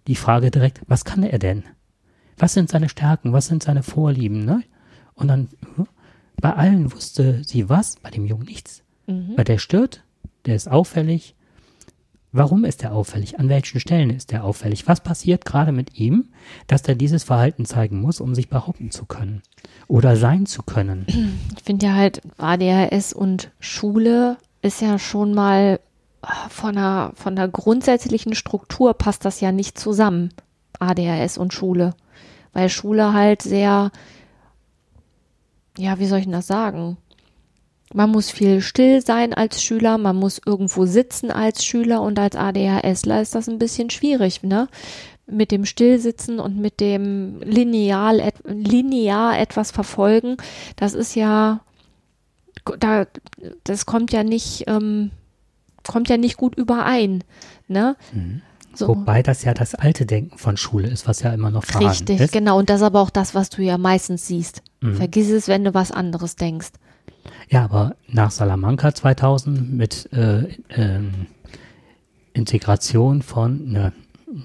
die 0.08 0.16
Frage 0.16 0.50
direkt, 0.50 0.80
was 0.88 1.04
kann 1.04 1.24
er 1.24 1.40
denn? 1.40 1.64
Was 2.38 2.54
sind 2.54 2.70
seine 2.70 2.88
Stärken? 2.88 3.34
Was 3.34 3.48
sind 3.48 3.64
seine 3.64 3.84
Vorlieben? 3.84 4.46
Ne? 4.46 4.64
Und 5.14 5.28
dann, 5.28 5.50
äh, 5.78 5.84
bei 6.42 6.54
allen 6.54 6.92
wusste 6.92 7.44
sie 7.44 7.70
was, 7.70 7.96
bei 8.02 8.10
dem 8.10 8.26
Jungen 8.26 8.46
nichts. 8.46 8.84
Mhm. 9.08 9.34
Weil 9.36 9.46
der 9.46 9.58
stört, 9.58 10.04
der 10.46 10.56
ist 10.56 10.70
auffällig. 10.70 11.36
Warum 12.32 12.64
ist 12.64 12.84
er 12.84 12.94
auffällig? 12.94 13.40
An 13.40 13.50
welchen 13.50 13.80
Stellen 13.80 14.12
ist 14.12 14.32
er 14.32 14.44
auffällig? 14.44 14.88
Was 14.88 15.02
passiert 15.02 15.46
gerade 15.46 15.72
mit 15.72 15.98
ihm, 16.00 16.26
dass 16.68 16.84
er 16.84 16.94
dieses 16.94 17.24
Verhalten 17.24 17.66
zeigen 17.66 18.00
muss, 18.00 18.22
um 18.22 18.36
sich 18.36 18.50
behaupten 18.50 18.92
zu 18.92 19.06
können 19.06 19.42
oder 19.88 20.16
sein 20.16 20.46
zu 20.46 20.62
können? 20.64 21.08
Ich 21.58 21.64
finde 21.64 21.88
ja 21.88 21.94
halt, 21.94 22.22
ADHS 22.38 23.14
und 23.14 23.52
Schule 23.60 24.38
ist 24.62 24.82
ja 24.82 25.00
schon 25.00 25.34
mal 25.34 25.80
äh, 26.22 26.28
von 26.50 26.76
der, 26.76 27.12
von 27.16 27.36
der 27.36 27.48
grundsätzlichen 27.48 28.36
Struktur 28.36 28.94
passt 28.94 29.26
das 29.26 29.42
ja 29.42 29.52
nicht 29.52 29.80
zusammen. 29.80 30.30
ADHS 30.80 31.38
und 31.38 31.54
Schule. 31.54 31.94
Weil 32.54 32.70
Schule 32.70 33.14
halt 33.14 33.42
sehr, 33.42 33.92
ja, 35.80 35.98
wie 35.98 36.06
soll 36.06 36.20
ich 36.20 36.26
denn 36.26 36.34
das 36.34 36.48
sagen? 36.48 36.98
Man 37.94 38.12
muss 38.12 38.30
viel 38.30 38.62
still 38.62 39.02
sein 39.02 39.34
als 39.34 39.64
Schüler, 39.64 39.98
man 39.98 40.16
muss 40.16 40.42
irgendwo 40.46 40.86
sitzen 40.86 41.32
als 41.32 41.66
Schüler 41.66 42.02
und 42.02 42.20
als 42.20 42.36
ADHSler 42.36 43.22
ist 43.22 43.34
das 43.34 43.50
ein 43.50 43.58
bisschen 43.58 43.90
schwierig, 43.90 44.44
ne? 44.44 44.68
Mit 45.26 45.52
dem 45.52 45.66
Stillsitzen 45.66 46.40
und 46.40 46.58
mit 46.58 46.80
dem 46.82 47.42
lineal, 47.42 48.20
et, 48.20 48.36
linear 48.46 49.40
etwas 49.40 49.72
verfolgen, 49.72 50.38
das 50.76 50.94
ist 50.94 51.16
ja, 51.16 51.62
da, 52.80 53.08
das 53.64 53.86
kommt 53.86 54.12
ja 54.12 54.24
nicht, 54.24 54.66
ähm, 54.68 55.12
kommt 55.88 56.10
ja 56.10 56.18
nicht 56.18 56.38
gut 56.38 56.56
überein, 56.56 57.24
ne? 57.68 57.96
Mhm. 58.12 58.42
So. 58.80 58.88
Wobei 58.88 59.22
das 59.22 59.44
ja 59.44 59.54
das 59.54 59.76
alte 59.76 60.06
Denken 60.06 60.38
von 60.38 60.56
Schule 60.56 60.88
ist, 60.88 61.06
was 61.06 61.22
ja 61.22 61.34
immer 61.34 61.52
noch 61.52 61.66
vorhanden 61.66 61.90
Richtig, 61.90 62.16
ist. 62.16 62.22
Richtig, 62.22 62.40
genau. 62.40 62.58
Und 62.58 62.70
das 62.70 62.78
ist 62.78 62.86
aber 62.86 63.02
auch 63.02 63.10
das, 63.10 63.36
was 63.36 63.50
du 63.50 63.62
ja 63.62 63.78
meistens 63.78 64.26
siehst. 64.26 64.64
Mhm. 64.80 64.96
Vergiss 64.96 65.30
es, 65.30 65.50
wenn 65.50 65.66
du 65.66 65.74
was 65.74 65.92
anderes 65.92 66.38
denkst. 66.38 66.70
Ja, 67.50 67.66
aber 67.66 67.98
nach 68.08 68.32
Salamanca 68.32 68.96
2000 68.96 69.74
mit 69.74 70.08
äh, 70.14 70.46
ähm, 70.70 71.28
Integration 72.32 73.22
von, 73.22 73.70
ne, 73.70 73.92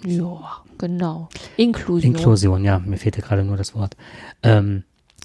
ja, 0.05 0.41
genau. 0.79 1.29
Inklusion. 1.57 2.15
Inklusion, 2.15 2.65
ja, 2.65 2.81
mir 2.81 2.97
fehlte 2.97 3.23
gerade 3.23 3.45
nur 3.45 3.57
das 3.57 3.77
Wort. 3.77 3.97
Ähm, 4.43 4.83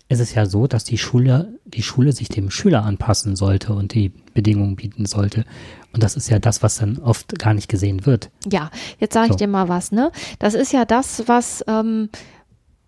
ist 0.08 0.19
es 0.19 0.36
ja 0.36 0.45
so, 0.45 0.67
dass 0.67 0.84
die 0.84 1.00
Schule, 1.00 1.60
die 1.65 1.84
Schule 1.84 2.12
sich 2.12 2.30
dem 2.30 2.52
Schüler 2.52 2.84
anpassen 2.84 3.36
sollte 3.36 3.74
und 3.74 3.95
die 3.95 4.10
Bedingungen 4.36 4.76
bieten 4.76 5.08
sollte. 5.08 5.45
Und 5.93 6.04
das 6.04 6.15
ist 6.15 6.30
ja 6.30 6.39
das, 6.39 6.62
was 6.62 6.78
dann 6.78 6.99
oft 6.99 7.38
gar 7.39 7.54
nicht 7.54 7.67
gesehen 7.67 8.06
wird. 8.06 8.30
Ja, 8.49 8.69
jetzt 8.99 9.13
sage 9.13 9.28
ich 9.28 9.34
So. 9.34 9.38
dir 9.39 9.47
mal 9.47 9.69
was, 9.69 9.91
ne? 9.91 10.12
Das 10.38 10.54
ist 10.54 10.71
ja 10.71 10.86
das, 10.86 11.28
was, 11.28 11.63
ähm, 11.67 12.10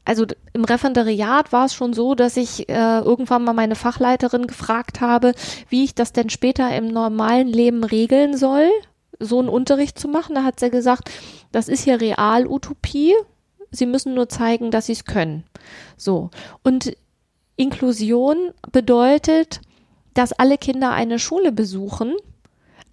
also 0.06 0.26
im 0.54 0.64
Referendariat 0.66 1.52
war 1.52 1.66
es 1.66 1.74
schon 1.74 1.94
so, 1.94 2.16
dass 2.16 2.38
ich 2.38 2.70
äh, 2.70 3.00
irgendwann 3.00 3.44
mal 3.44 3.54
meine 3.54 3.76
Fachleiterin 3.76 4.48
gefragt 4.48 5.02
habe, 5.02 5.34
wie 5.70 5.84
ich 5.84 5.96
das 5.96 6.14
denn 6.14 6.30
später 6.30 6.76
im 6.76 6.88
normalen 6.88 7.48
Leben 7.48 7.84
regeln 7.84 8.38
soll, 8.38 8.70
so 9.20 9.40
einen 9.40 9.50
Unterricht 9.50 9.98
zu 10.00 10.08
machen. 10.08 10.36
Da 10.36 10.44
hat 10.44 10.60
sie 10.60 10.70
gesagt, 10.70 11.10
das 11.52 11.68
ist 11.70 11.84
hier 11.84 12.02
Realutopie. 12.02 13.14
Sie 13.72 13.86
müssen 13.86 14.14
nur 14.14 14.28
zeigen, 14.30 14.70
dass 14.72 14.88
sie 14.88 14.94
es 14.94 15.06
können. 15.06 15.44
So. 15.98 16.30
Und 16.64 16.96
Inklusion 17.56 18.52
bedeutet, 18.72 19.62
dass 20.14 20.34
alle 20.34 20.58
Kinder 20.58 20.92
eine 20.92 21.20
Schule 21.20 21.52
besuchen, 21.52 22.16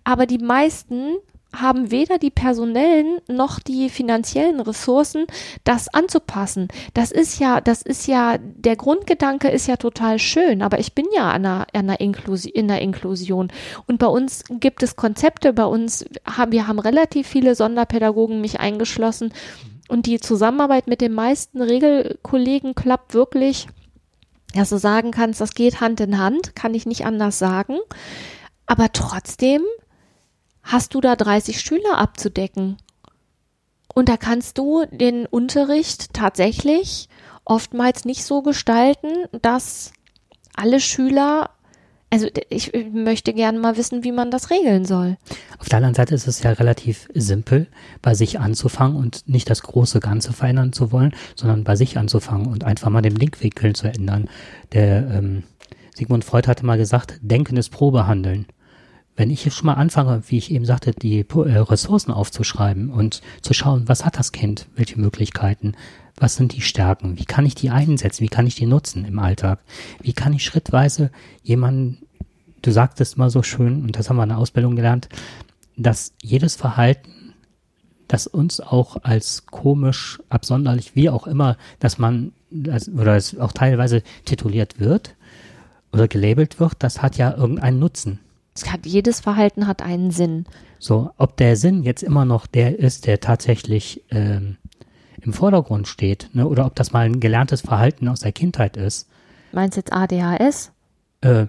aber 0.08 0.24
die 0.24 0.38
meisten 0.38 1.18
haben 1.54 1.90
weder 1.90 2.18
die 2.18 2.30
personellen 2.30 3.18
noch 3.28 3.60
die 3.60 3.90
finanziellen 3.90 4.58
Ressourcen, 4.58 5.26
das 5.64 5.92
anzupassen. 5.92 6.68
Das 6.94 7.10
ist 7.12 7.38
ja, 7.40 7.60
das 7.60 7.82
ist 7.82 8.06
ja, 8.06 8.38
der 8.38 8.76
Grundgedanke 8.76 9.50
ist 9.50 9.66
ja 9.66 9.76
total 9.76 10.18
schön, 10.18 10.62
aber 10.62 10.78
ich 10.78 10.94
bin 10.94 11.04
ja 11.14 11.30
an 11.30 11.44
einer, 11.44 11.66
an 11.74 11.90
einer 11.90 12.00
Inklusi 12.00 12.48
in 12.48 12.68
der 12.68 12.80
Inklusion. 12.80 13.52
Und 13.86 13.98
bei 13.98 14.06
uns 14.06 14.44
gibt 14.48 14.82
es 14.82 14.96
Konzepte, 14.96 15.52
bei 15.52 15.66
uns 15.66 16.06
haben, 16.24 16.52
wir 16.52 16.66
haben 16.66 16.78
relativ 16.78 17.26
viele 17.26 17.54
Sonderpädagogen, 17.54 18.40
mich 18.40 18.60
eingeschlossen. 18.60 19.34
Und 19.88 20.06
die 20.06 20.20
Zusammenarbeit 20.20 20.86
mit 20.86 21.02
den 21.02 21.12
meisten 21.12 21.60
Regelkollegen 21.60 22.74
klappt 22.74 23.12
wirklich, 23.12 23.66
dass 24.54 24.70
du 24.70 24.78
sagen 24.78 25.10
kannst, 25.10 25.42
das 25.42 25.52
geht 25.52 25.82
Hand 25.82 26.00
in 26.00 26.16
Hand, 26.16 26.56
kann 26.56 26.72
ich 26.72 26.86
nicht 26.86 27.04
anders 27.04 27.38
sagen. 27.38 27.76
Aber 28.64 28.92
trotzdem 28.92 29.62
hast 30.68 30.94
du 30.94 31.00
da 31.00 31.16
30 31.16 31.60
Schüler 31.60 31.98
abzudecken. 31.98 32.76
Und 33.94 34.08
da 34.08 34.16
kannst 34.16 34.58
du 34.58 34.84
den 34.92 35.26
Unterricht 35.26 36.12
tatsächlich 36.12 37.08
oftmals 37.44 38.04
nicht 38.04 38.24
so 38.24 38.42
gestalten, 38.42 39.08
dass 39.42 39.92
alle 40.54 40.78
Schüler, 40.78 41.50
also 42.10 42.28
ich 42.50 42.72
möchte 42.92 43.32
gerne 43.32 43.58
mal 43.58 43.78
wissen, 43.78 44.04
wie 44.04 44.12
man 44.12 44.30
das 44.30 44.50
regeln 44.50 44.84
soll. 44.84 45.16
Auf 45.58 45.68
der 45.70 45.78
anderen 45.78 45.94
Seite 45.94 46.14
ist 46.14 46.28
es 46.28 46.42
ja 46.42 46.52
relativ 46.52 47.08
simpel, 47.14 47.66
bei 48.02 48.14
sich 48.14 48.38
anzufangen 48.38 48.96
und 48.96 49.26
nicht 49.26 49.48
das 49.48 49.62
große 49.62 50.00
Ganze 50.00 50.34
verändern 50.34 50.74
zu 50.74 50.92
wollen, 50.92 51.14
sondern 51.34 51.64
bei 51.64 51.74
sich 51.74 51.96
anzufangen 51.96 52.46
und 52.46 52.64
einfach 52.64 52.90
mal 52.90 53.02
den 53.02 53.14
Blickwinkel 53.14 53.74
zu 53.74 53.88
ändern. 53.88 54.28
Der 54.72 55.08
ähm, 55.10 55.44
Sigmund 55.96 56.24
Freud 56.24 56.46
hatte 56.46 56.66
mal 56.66 56.78
gesagt, 56.78 57.18
Denken 57.22 57.56
ist 57.56 57.70
Probehandeln. 57.70 58.46
Wenn 59.18 59.30
ich 59.30 59.44
jetzt 59.44 59.56
schon 59.56 59.66
mal 59.66 59.74
anfange, 59.74 60.22
wie 60.28 60.38
ich 60.38 60.52
eben 60.52 60.64
sagte, 60.64 60.92
die 60.92 61.18
äh, 61.18 61.58
Ressourcen 61.58 62.12
aufzuschreiben 62.12 62.88
und 62.88 63.20
zu 63.42 63.52
schauen, 63.52 63.88
was 63.88 64.04
hat 64.04 64.16
das 64.16 64.30
Kind, 64.30 64.68
welche 64.76 65.00
Möglichkeiten, 65.00 65.72
was 66.14 66.36
sind 66.36 66.54
die 66.54 66.60
Stärken, 66.60 67.18
wie 67.18 67.24
kann 67.24 67.44
ich 67.44 67.56
die 67.56 67.70
einsetzen, 67.70 68.22
wie 68.22 68.28
kann 68.28 68.46
ich 68.46 68.54
die 68.54 68.66
nutzen 68.66 69.04
im 69.04 69.18
Alltag, 69.18 69.58
wie 70.00 70.12
kann 70.12 70.32
ich 70.32 70.44
schrittweise 70.44 71.10
jemanden, 71.42 71.98
du 72.62 72.70
sagtest 72.70 73.18
mal 73.18 73.28
so 73.28 73.42
schön, 73.42 73.82
und 73.82 73.98
das 73.98 74.08
haben 74.08 74.18
wir 74.18 74.22
in 74.22 74.28
der 74.28 74.38
Ausbildung 74.38 74.76
gelernt, 74.76 75.08
dass 75.76 76.12
jedes 76.22 76.54
Verhalten, 76.54 77.34
das 78.06 78.28
uns 78.28 78.60
auch 78.60 78.98
als 79.02 79.46
komisch, 79.46 80.20
absonderlich, 80.28 80.94
wie 80.94 81.10
auch 81.10 81.26
immer, 81.26 81.56
dass 81.80 81.98
man, 81.98 82.30
oder 82.52 83.16
es 83.16 83.36
auch 83.36 83.52
teilweise 83.52 84.04
tituliert 84.26 84.78
wird 84.78 85.16
oder 85.92 86.06
gelabelt 86.06 86.60
wird, 86.60 86.74
das 86.78 87.02
hat 87.02 87.18
ja 87.18 87.36
irgendeinen 87.36 87.80
Nutzen. 87.80 88.20
Hat, 88.66 88.86
jedes 88.86 89.20
Verhalten 89.20 89.66
hat 89.66 89.82
einen 89.82 90.10
Sinn. 90.10 90.44
So, 90.78 91.10
ob 91.16 91.36
der 91.36 91.56
Sinn 91.56 91.82
jetzt 91.82 92.02
immer 92.02 92.24
noch 92.24 92.46
der 92.46 92.78
ist, 92.78 93.06
der 93.06 93.20
tatsächlich 93.20 94.04
ähm, 94.10 94.56
im 95.20 95.32
Vordergrund 95.32 95.88
steht, 95.88 96.30
ne, 96.32 96.46
oder 96.46 96.66
ob 96.66 96.74
das 96.76 96.92
mal 96.92 97.06
ein 97.06 97.20
gelerntes 97.20 97.60
Verhalten 97.62 98.08
aus 98.08 98.20
der 98.20 98.32
Kindheit 98.32 98.76
ist, 98.76 99.08
Meinst 99.52 99.76
du 99.76 99.80
jetzt 99.80 99.92
ADHS? 99.92 100.72
äh, 101.22 101.46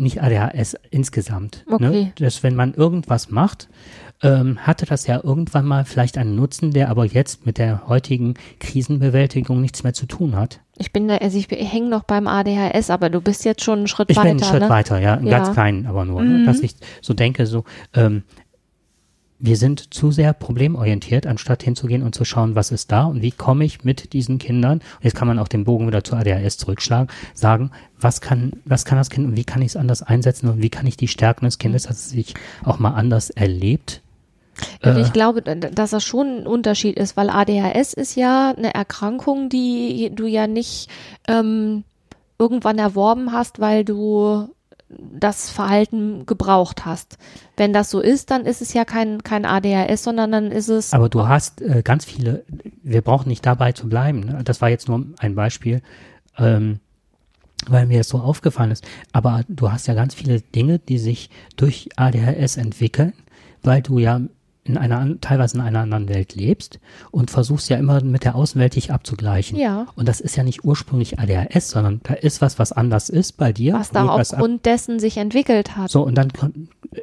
nicht 0.00 0.22
ADHS 0.22 0.76
insgesamt. 0.90 1.64
Ne? 1.68 1.74
Okay. 1.88 2.12
Dass 2.18 2.42
wenn 2.42 2.54
man 2.56 2.74
irgendwas 2.74 3.30
macht, 3.30 3.68
ähm, 4.22 4.58
hatte 4.66 4.84
das 4.86 5.06
ja 5.06 5.20
irgendwann 5.22 5.64
mal 5.64 5.84
vielleicht 5.84 6.18
einen 6.18 6.34
Nutzen, 6.36 6.72
der 6.72 6.88
aber 6.90 7.04
jetzt 7.06 7.46
mit 7.46 7.56
der 7.58 7.88
heutigen 7.88 8.34
Krisenbewältigung 8.58 9.60
nichts 9.60 9.82
mehr 9.82 9.92
zu 9.94 10.06
tun 10.06 10.36
hat. 10.36 10.60
Ich 10.78 10.92
bin 10.92 11.08
da, 11.08 11.16
also 11.16 11.38
ich 11.38 11.48
hänge 11.50 11.88
noch 11.88 12.04
beim 12.04 12.26
ADHS, 12.26 12.90
aber 12.90 13.10
du 13.10 13.20
bist 13.20 13.44
jetzt 13.44 13.62
schon 13.62 13.80
einen 13.80 13.88
Schritt 13.88 14.10
Ich 14.10 14.16
weiter. 14.16 14.28
bin 14.28 14.38
einen 14.38 14.44
Schritt 14.50 14.62
ne? 14.62 14.68
weiter, 14.68 14.98
ja, 15.00 15.14
einen 15.14 15.26
Ja. 15.26 15.38
ganz 15.38 15.52
kleinen 15.52 15.86
aber 15.86 16.04
nur, 16.04 16.22
Mhm. 16.22 16.40
ne? 16.40 16.44
dass 16.46 16.60
ich 16.60 16.74
so 17.02 17.12
denke, 17.14 17.46
so, 17.46 17.64
ähm, 17.94 18.22
wir 19.40 19.56
sind 19.56 19.92
zu 19.92 20.10
sehr 20.12 20.32
problemorientiert, 20.32 21.26
anstatt 21.26 21.62
hinzugehen 21.62 22.02
und 22.02 22.14
zu 22.14 22.24
schauen, 22.24 22.54
was 22.54 22.70
ist 22.70 22.92
da 22.92 23.04
und 23.04 23.22
wie 23.22 23.30
komme 23.30 23.64
ich 23.64 23.84
mit 23.84 24.12
diesen 24.12 24.38
Kindern, 24.38 24.78
und 24.78 25.04
jetzt 25.04 25.16
kann 25.16 25.26
man 25.28 25.38
auch 25.38 25.48
den 25.48 25.64
Bogen 25.64 25.86
wieder 25.86 26.04
zu 26.04 26.14
ADHS 26.14 26.58
zurückschlagen, 26.58 27.08
sagen, 27.34 27.70
was 27.98 28.20
kann, 28.20 28.52
was 28.64 28.84
kann 28.84 28.98
das 28.98 29.10
Kind 29.10 29.26
und 29.26 29.36
wie 29.36 29.44
kann 29.44 29.62
ich 29.62 29.68
es 29.68 29.76
anders 29.76 30.02
einsetzen 30.02 30.48
und 30.48 30.62
wie 30.62 30.70
kann 30.70 30.86
ich 30.86 30.96
die 30.96 31.08
Stärken 31.08 31.46
des 31.46 31.58
Kindes, 31.58 31.84
dass 31.84 31.98
es 31.98 32.10
sich 32.10 32.34
auch 32.64 32.78
mal 32.78 32.90
anders 32.90 33.30
erlebt. 33.30 34.02
Äh, 34.82 35.00
ich 35.00 35.12
glaube, 35.12 35.42
dass 35.42 35.90
das 35.90 36.04
schon 36.04 36.40
ein 36.40 36.46
Unterschied 36.46 36.98
ist, 36.98 37.16
weil 37.16 37.30
ADHS 37.30 37.94
ist 37.94 38.16
ja 38.16 38.54
eine 38.56 38.74
Erkrankung, 38.74 39.48
die 39.48 40.10
du 40.14 40.26
ja 40.26 40.46
nicht 40.46 40.88
ähm, 41.28 41.84
irgendwann 42.38 42.78
erworben 42.78 43.32
hast, 43.32 43.60
weil 43.60 43.84
du 43.84 44.48
das 44.98 45.50
Verhalten 45.50 46.26
gebraucht 46.26 46.84
hast. 46.84 47.18
Wenn 47.56 47.72
das 47.72 47.90
so 47.90 48.00
ist, 48.00 48.30
dann 48.30 48.44
ist 48.44 48.60
es 48.60 48.72
ja 48.72 48.84
kein, 48.84 49.22
kein 49.22 49.44
ADHS, 49.44 50.02
sondern 50.02 50.32
dann 50.32 50.50
ist 50.50 50.68
es. 50.68 50.92
Aber 50.92 51.08
du 51.08 51.28
hast 51.28 51.62
äh, 51.62 51.82
ganz 51.82 52.04
viele, 52.04 52.44
wir 52.82 53.02
brauchen 53.02 53.28
nicht 53.28 53.46
dabei 53.46 53.72
zu 53.72 53.88
bleiben. 53.88 54.20
Ne? 54.20 54.40
Das 54.44 54.60
war 54.60 54.68
jetzt 54.68 54.88
nur 54.88 55.06
ein 55.18 55.34
Beispiel, 55.34 55.82
ähm, 56.38 56.80
weil 57.68 57.86
mir 57.86 57.98
das 57.98 58.08
so 58.08 58.18
aufgefallen 58.18 58.72
ist. 58.72 58.84
Aber 59.12 59.42
du 59.48 59.70
hast 59.70 59.86
ja 59.86 59.94
ganz 59.94 60.14
viele 60.14 60.40
Dinge, 60.40 60.78
die 60.78 60.98
sich 60.98 61.30
durch 61.56 61.88
ADHS 61.96 62.56
entwickeln, 62.56 63.12
weil 63.62 63.82
du 63.82 63.98
ja 63.98 64.20
in 64.64 64.76
einer, 64.76 65.20
teilweise 65.20 65.56
in 65.56 65.62
einer 65.62 65.80
anderen 65.80 66.08
Welt 66.08 66.34
lebst 66.34 66.80
und 67.10 67.30
versuchst 67.30 67.70
ja 67.70 67.78
immer 67.78 68.02
mit 68.02 68.24
der 68.24 68.34
Außenwelt 68.34 68.76
dich 68.76 68.92
abzugleichen. 68.92 69.58
Ja. 69.58 69.86
Und 69.96 70.06
das 70.06 70.20
ist 70.20 70.36
ja 70.36 70.42
nicht 70.42 70.64
ursprünglich 70.64 71.18
ADHS, 71.18 71.70
sondern 71.70 72.00
da 72.02 72.14
ist 72.14 72.40
was, 72.42 72.58
was 72.58 72.72
anders 72.72 73.08
ist 73.08 73.36
bei 73.36 73.52
dir. 73.52 73.74
was 73.74 73.90
da 73.90 74.06
aufgrund 74.06 74.66
dessen 74.66 75.00
sich 75.00 75.16
entwickelt 75.16 75.76
hat. 75.76 75.90
so, 75.90 76.02
und 76.02 76.14
dann 76.16 76.30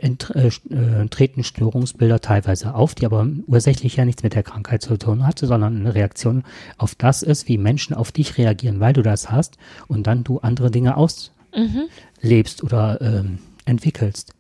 ent, 0.02 0.32
äh, 0.36 0.48
äh, 0.48 1.08
treten 1.10 1.44
Störungsbilder 1.44 2.20
teilweise 2.20 2.76
auf, 2.76 2.94
die 2.94 3.06
aber 3.06 3.28
ursächlich 3.48 3.96
ja 3.96 4.06
nichts 4.06 4.24
mit 4.24 4.36
der 4.36 4.44
Krankheit 4.44 4.84
zu 4.84 4.98
tun 4.98 5.26
hatte, 5.26 5.48
sondern 5.48 5.78
eine 5.78 5.96
Reaktion 5.96 6.44
auf 6.78 6.94
das 6.94 7.24
ist, 7.24 7.48
wie 7.48 7.58
Menschen 7.58 7.96
auf 7.96 8.12
dich 8.12 8.38
reagieren, 8.38 8.80
weil 8.80 8.94
du 8.94 9.02
das 9.02 9.32
hast 9.32 9.58
und 9.88 10.06
dann 10.06 10.24
du 10.24 10.40
andere 10.40 10.70
Dinge 10.70 10.96
auslebst 10.96 12.64
oder 12.64 13.02
ähm, 13.02 13.40
entwickelst. 13.66 14.34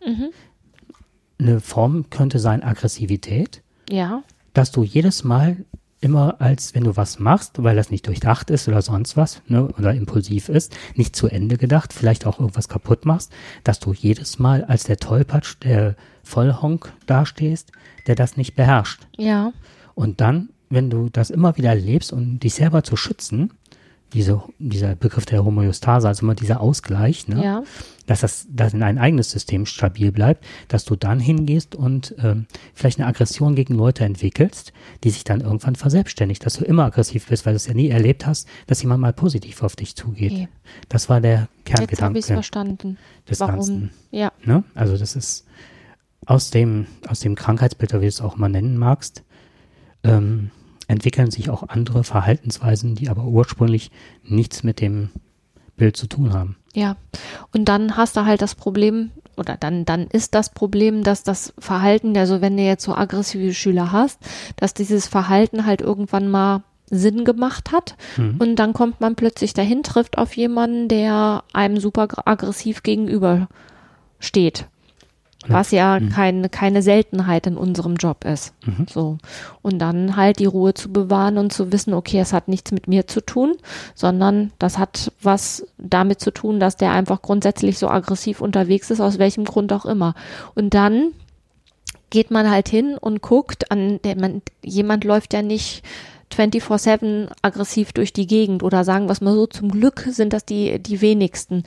Eine 1.39 1.60
Form 1.60 2.10
könnte 2.10 2.39
sein 2.39 2.63
Aggressivität, 2.63 3.62
Ja. 3.89 4.23
dass 4.54 4.71
du 4.71 4.84
jedes 4.84 5.23
Mal 5.23 5.58
immer 6.00 6.39
als, 6.39 6.76
wenn 6.76 6.84
du 6.84 6.95
was 6.95 7.17
machst, 7.19 7.63
weil 7.63 7.76
das 7.76 7.89
nicht 7.89 8.06
durchdacht 8.06 8.50
ist 8.52 8.67
oder 8.67 8.82
sonst 8.84 9.17
was, 9.17 9.41
ne, 9.47 9.67
oder 9.80 9.93
impulsiv 9.95 10.47
ist, 10.50 10.76
nicht 10.95 11.15
zu 11.15 11.28
Ende 11.28 11.58
gedacht, 11.58 11.91
vielleicht 11.91 12.26
auch 12.28 12.39
irgendwas 12.39 12.69
kaputt 12.69 13.06
machst, 13.06 13.32
dass 13.63 13.80
du 13.80 13.93
jedes 13.93 14.38
Mal 14.38 14.63
als 14.63 14.84
der 14.84 14.97
Tollpatsch, 14.97 15.56
der 15.63 15.95
Vollhonk 16.23 16.93
dastehst, 17.08 17.71
der 18.06 18.13
das 18.15 18.38
nicht 18.38 18.56
beherrscht. 18.56 19.08
Ja. 19.17 19.54
Und 19.95 20.21
dann, 20.21 20.50
wenn 20.69 20.89
du 20.91 21.10
das 21.10 21.32
immer 21.32 21.58
wieder 21.58 21.73
lebst, 21.73 22.13
um 22.13 22.39
dich 22.39 22.54
selber 22.54 22.84
zu 22.84 22.95
schützen, 22.95 23.54
diese, 24.13 24.43
dieser 24.60 24.95
Begriff 24.95 25.26
der 25.26 25.43
Homöostase, 25.43 26.08
also 26.08 26.23
immer 26.26 26.36
dieser 26.36 26.62
Ausgleich, 26.62 27.28
ne, 27.28 27.43
Ja. 27.43 27.63
Dass 28.07 28.21
das 28.21 28.47
dass 28.49 28.73
in 28.73 28.81
ein 28.81 28.97
eigenes 28.97 29.29
System 29.29 29.67
stabil 29.67 30.11
bleibt, 30.11 30.43
dass 30.67 30.85
du 30.85 30.95
dann 30.95 31.19
hingehst 31.19 31.75
und 31.75 32.15
ähm, 32.17 32.47
vielleicht 32.73 32.99
eine 32.99 33.07
Aggression 33.07 33.53
gegen 33.53 33.75
Leute 33.75 34.03
entwickelst, 34.03 34.73
die 35.03 35.11
sich 35.11 35.23
dann 35.23 35.41
irgendwann 35.41 35.75
verselbstständigt, 35.75 36.43
dass 36.45 36.55
du 36.55 36.65
immer 36.65 36.85
aggressiv 36.85 37.27
bist, 37.27 37.45
weil 37.45 37.53
du 37.53 37.57
es 37.57 37.67
ja 37.67 37.75
nie 37.75 37.89
erlebt 37.89 38.25
hast, 38.25 38.47
dass 38.65 38.81
jemand 38.81 39.01
mal 39.01 39.13
positiv 39.13 39.61
auf 39.61 39.75
dich 39.75 39.95
zugeht. 39.95 40.31
Okay. 40.31 40.47
Das 40.89 41.09
war 41.09 41.21
der 41.21 41.31
Jetzt 41.31 41.41
habe 41.41 41.83
ich 41.83 41.99
Kerngedanke 41.99 42.21
verstanden. 42.23 42.97
des 43.29 43.39
Warum? 43.39 43.55
Ganzen. 43.55 43.91
Ja. 44.11 44.31
Ne? 44.43 44.63
Also 44.73 44.97
das 44.97 45.15
ist 45.15 45.45
aus 46.25 46.49
dem, 46.49 46.87
aus 47.07 47.19
dem 47.19 47.35
Krankheitsbild, 47.35 47.93
oder 47.93 48.01
wie 48.01 48.05
du 48.05 48.09
es 48.09 48.21
auch 48.21 48.37
mal 48.37 48.49
nennen 48.49 48.77
magst, 48.77 49.23
ähm, 50.03 50.51
entwickeln 50.87 51.31
sich 51.31 51.49
auch 51.49 51.67
andere 51.67 52.03
Verhaltensweisen, 52.03 52.95
die 52.95 53.09
aber 53.09 53.25
ursprünglich 53.25 53.91
nichts 54.23 54.63
mit 54.63 54.79
dem 54.79 55.09
Bild 55.75 55.97
zu 55.97 56.07
tun 56.07 56.33
haben. 56.33 56.57
Ja, 56.77 56.95
und 57.53 57.65
dann 57.65 57.97
hast 57.97 58.15
du 58.17 58.25
halt 58.25 58.43
das 58.43 58.53
Problem, 58.53 59.09
oder 59.35 59.57
dann, 59.57 59.83
dann 59.83 60.05
ist 60.05 60.35
das 60.35 60.51
Problem, 60.51 61.03
dass 61.03 61.23
das 61.23 61.51
Verhalten, 61.57 62.15
also 62.15 62.39
wenn 62.39 62.55
du 62.55 62.61
jetzt 62.61 62.83
so 62.83 62.93
aggressive 62.93 63.51
Schüler 63.55 63.91
hast, 63.91 64.19
dass 64.57 64.75
dieses 64.75 65.07
Verhalten 65.07 65.65
halt 65.65 65.81
irgendwann 65.81 66.29
mal 66.29 66.61
Sinn 66.87 67.25
gemacht 67.25 67.71
hat. 67.71 67.95
Mhm. 68.15 68.35
Und 68.37 68.57
dann 68.57 68.73
kommt 68.73 69.01
man 69.01 69.15
plötzlich 69.15 69.55
dahin, 69.55 69.81
trifft 69.81 70.19
auf 70.19 70.37
jemanden, 70.37 70.87
der 70.87 71.43
einem 71.51 71.79
super 71.79 72.07
aggressiv 72.25 72.83
gegenüber 72.83 73.47
steht. 74.19 74.67
Was 75.49 75.71
ja 75.71 75.99
Mhm. 75.99 76.10
keine, 76.10 76.49
keine 76.49 76.81
Seltenheit 76.81 77.47
in 77.47 77.57
unserem 77.57 77.95
Job 77.95 78.25
ist. 78.25 78.53
Mhm. 78.65 78.86
So. 78.89 79.17
Und 79.62 79.79
dann 79.79 80.15
halt 80.15 80.39
die 80.39 80.45
Ruhe 80.45 80.73
zu 80.73 80.91
bewahren 80.91 81.38
und 81.38 81.53
zu 81.53 81.71
wissen, 81.71 81.93
okay, 81.93 82.19
es 82.19 82.33
hat 82.33 82.47
nichts 82.47 82.71
mit 82.71 82.88
mir 82.88 83.07
zu 83.07 83.21
tun, 83.21 83.55
sondern 83.95 84.51
das 84.60 84.77
hat 84.77 85.12
was 85.21 85.65
damit 85.77 86.19
zu 86.19 86.31
tun, 86.31 86.60
dass 86.60 86.77
der 86.77 86.91
einfach 86.91 87.21
grundsätzlich 87.21 87.77
so 87.77 87.88
aggressiv 87.89 88.41
unterwegs 88.41 88.89
ist, 88.91 89.01
aus 89.01 89.19
welchem 89.19 89.45
Grund 89.45 89.71
auch 89.73 89.86
immer. 89.86 90.13
Und 90.55 90.73
dann 90.73 91.13
geht 92.10 92.31
man 92.31 92.49
halt 92.49 92.69
hin 92.69 92.97
und 92.99 93.21
guckt 93.21 93.71
an, 93.71 93.99
der, 94.03 94.17
man, 94.17 94.41
jemand 94.63 95.03
läuft 95.03 95.33
ja 95.33 95.41
nicht 95.41 95.83
24-7 96.33 97.29
aggressiv 97.41 97.93
durch 97.93 98.13
die 98.13 98.27
Gegend 98.27 98.63
oder 98.63 98.83
sagen 98.83 99.07
wir 99.07 99.15
mal 99.21 99.33
so, 99.33 99.47
zum 99.47 99.69
Glück 99.69 100.07
sind 100.09 100.33
das 100.33 100.45
die, 100.45 100.79
die 100.79 101.01
wenigsten. 101.01 101.63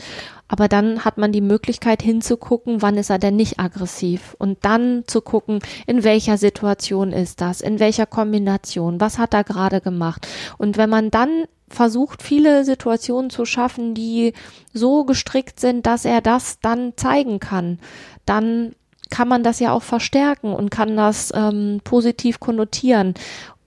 Aber 0.49 0.69
dann 0.69 1.05
hat 1.05 1.19
man 1.19 1.33
die 1.33 1.41
Möglichkeit 1.41 2.03
hinzugucken, 2.03 2.83
wann 2.83 2.97
ist 2.97 3.11
er 3.11 3.19
denn 3.19 3.37
nicht 3.37 3.59
aggressiv 3.61 4.35
und 4.39 4.59
dann 4.63 5.05
zu 5.07 5.21
gucken, 5.21 5.61
in 5.87 6.05
welcher 6.05 6.39
Situation 6.39 7.13
ist 7.13 7.41
das, 7.41 7.61
in 7.61 7.79
welcher 7.79 8.07
Kombination, 8.07 9.01
was 9.01 9.19
hat 9.19 9.35
er 9.35 9.45
gerade 9.45 9.81
gemacht. 9.81 10.27
Und 10.59 10.77
wenn 10.77 10.91
man 10.91 11.11
dann 11.11 11.45
versucht, 11.69 12.23
viele 12.23 12.65
Situationen 12.65 13.31
zu 13.31 13.45
schaffen, 13.45 13.95
die 13.95 14.35
so 14.73 15.05
gestrickt 15.05 15.61
sind, 15.61 15.87
dass 15.87 16.05
er 16.05 16.21
das 16.21 16.59
dann 16.61 16.95
zeigen 16.97 17.39
kann, 17.39 17.79
dann 18.27 18.75
kann 19.09 19.29
man 19.29 19.43
das 19.43 19.61
ja 19.61 19.73
auch 19.73 19.83
verstärken 19.83 20.53
und 20.53 20.71
kann 20.71 20.97
das 20.97 21.33
ähm, 21.35 21.81
positiv 21.85 22.41
konnotieren 22.41 23.15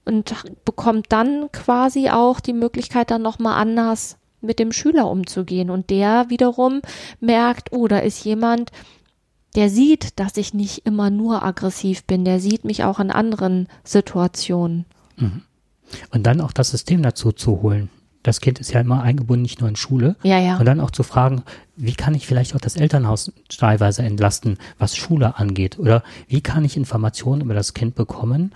und 0.05 0.33
bekommt 0.65 1.07
dann 1.09 1.51
quasi 1.51 2.09
auch 2.09 2.39
die 2.39 2.53
Möglichkeit, 2.53 3.11
dann 3.11 3.21
nochmal 3.21 3.59
anders 3.61 4.17
mit 4.41 4.59
dem 4.59 4.71
Schüler 4.71 5.09
umzugehen. 5.09 5.69
Und 5.69 5.89
der 5.89 6.29
wiederum 6.29 6.81
merkt, 7.19 7.71
oh, 7.71 7.87
da 7.87 7.99
ist 7.99 8.23
jemand, 8.25 8.71
der 9.55 9.69
sieht, 9.69 10.19
dass 10.19 10.37
ich 10.37 10.53
nicht 10.53 10.85
immer 10.85 11.09
nur 11.09 11.43
aggressiv 11.43 12.03
bin, 12.05 12.25
der 12.25 12.39
sieht 12.39 12.65
mich 12.65 12.83
auch 12.83 12.99
in 12.99 13.11
anderen 13.11 13.67
Situationen. 13.83 14.85
Und 16.11 16.23
dann 16.23 16.41
auch 16.41 16.51
das 16.51 16.71
System 16.71 17.01
dazu 17.03 17.31
zu 17.31 17.61
holen. 17.61 17.89
Das 18.23 18.39
Kind 18.39 18.59
ist 18.59 18.71
ja 18.71 18.79
immer 18.79 19.03
eingebunden, 19.03 19.43
nicht 19.43 19.59
nur 19.59 19.69
in 19.69 19.75
Schule. 19.75 20.15
Ja, 20.23 20.39
ja. 20.39 20.57
Und 20.57 20.65
dann 20.65 20.79
auch 20.79 20.91
zu 20.91 21.03
fragen, 21.03 21.43
wie 21.75 21.93
kann 21.93 22.15
ich 22.15 22.25
vielleicht 22.25 22.55
auch 22.55 22.61
das 22.61 22.77
Elternhaus 22.77 23.33
teilweise 23.49 24.01
entlasten, 24.01 24.57
was 24.79 24.95
Schule 24.95 25.37
angeht? 25.37 25.77
Oder 25.77 26.03
wie 26.27 26.41
kann 26.41 26.63
ich 26.63 26.77
Informationen 26.77 27.41
über 27.41 27.53
das 27.53 27.73
Kind 27.73 27.95
bekommen 27.95 28.53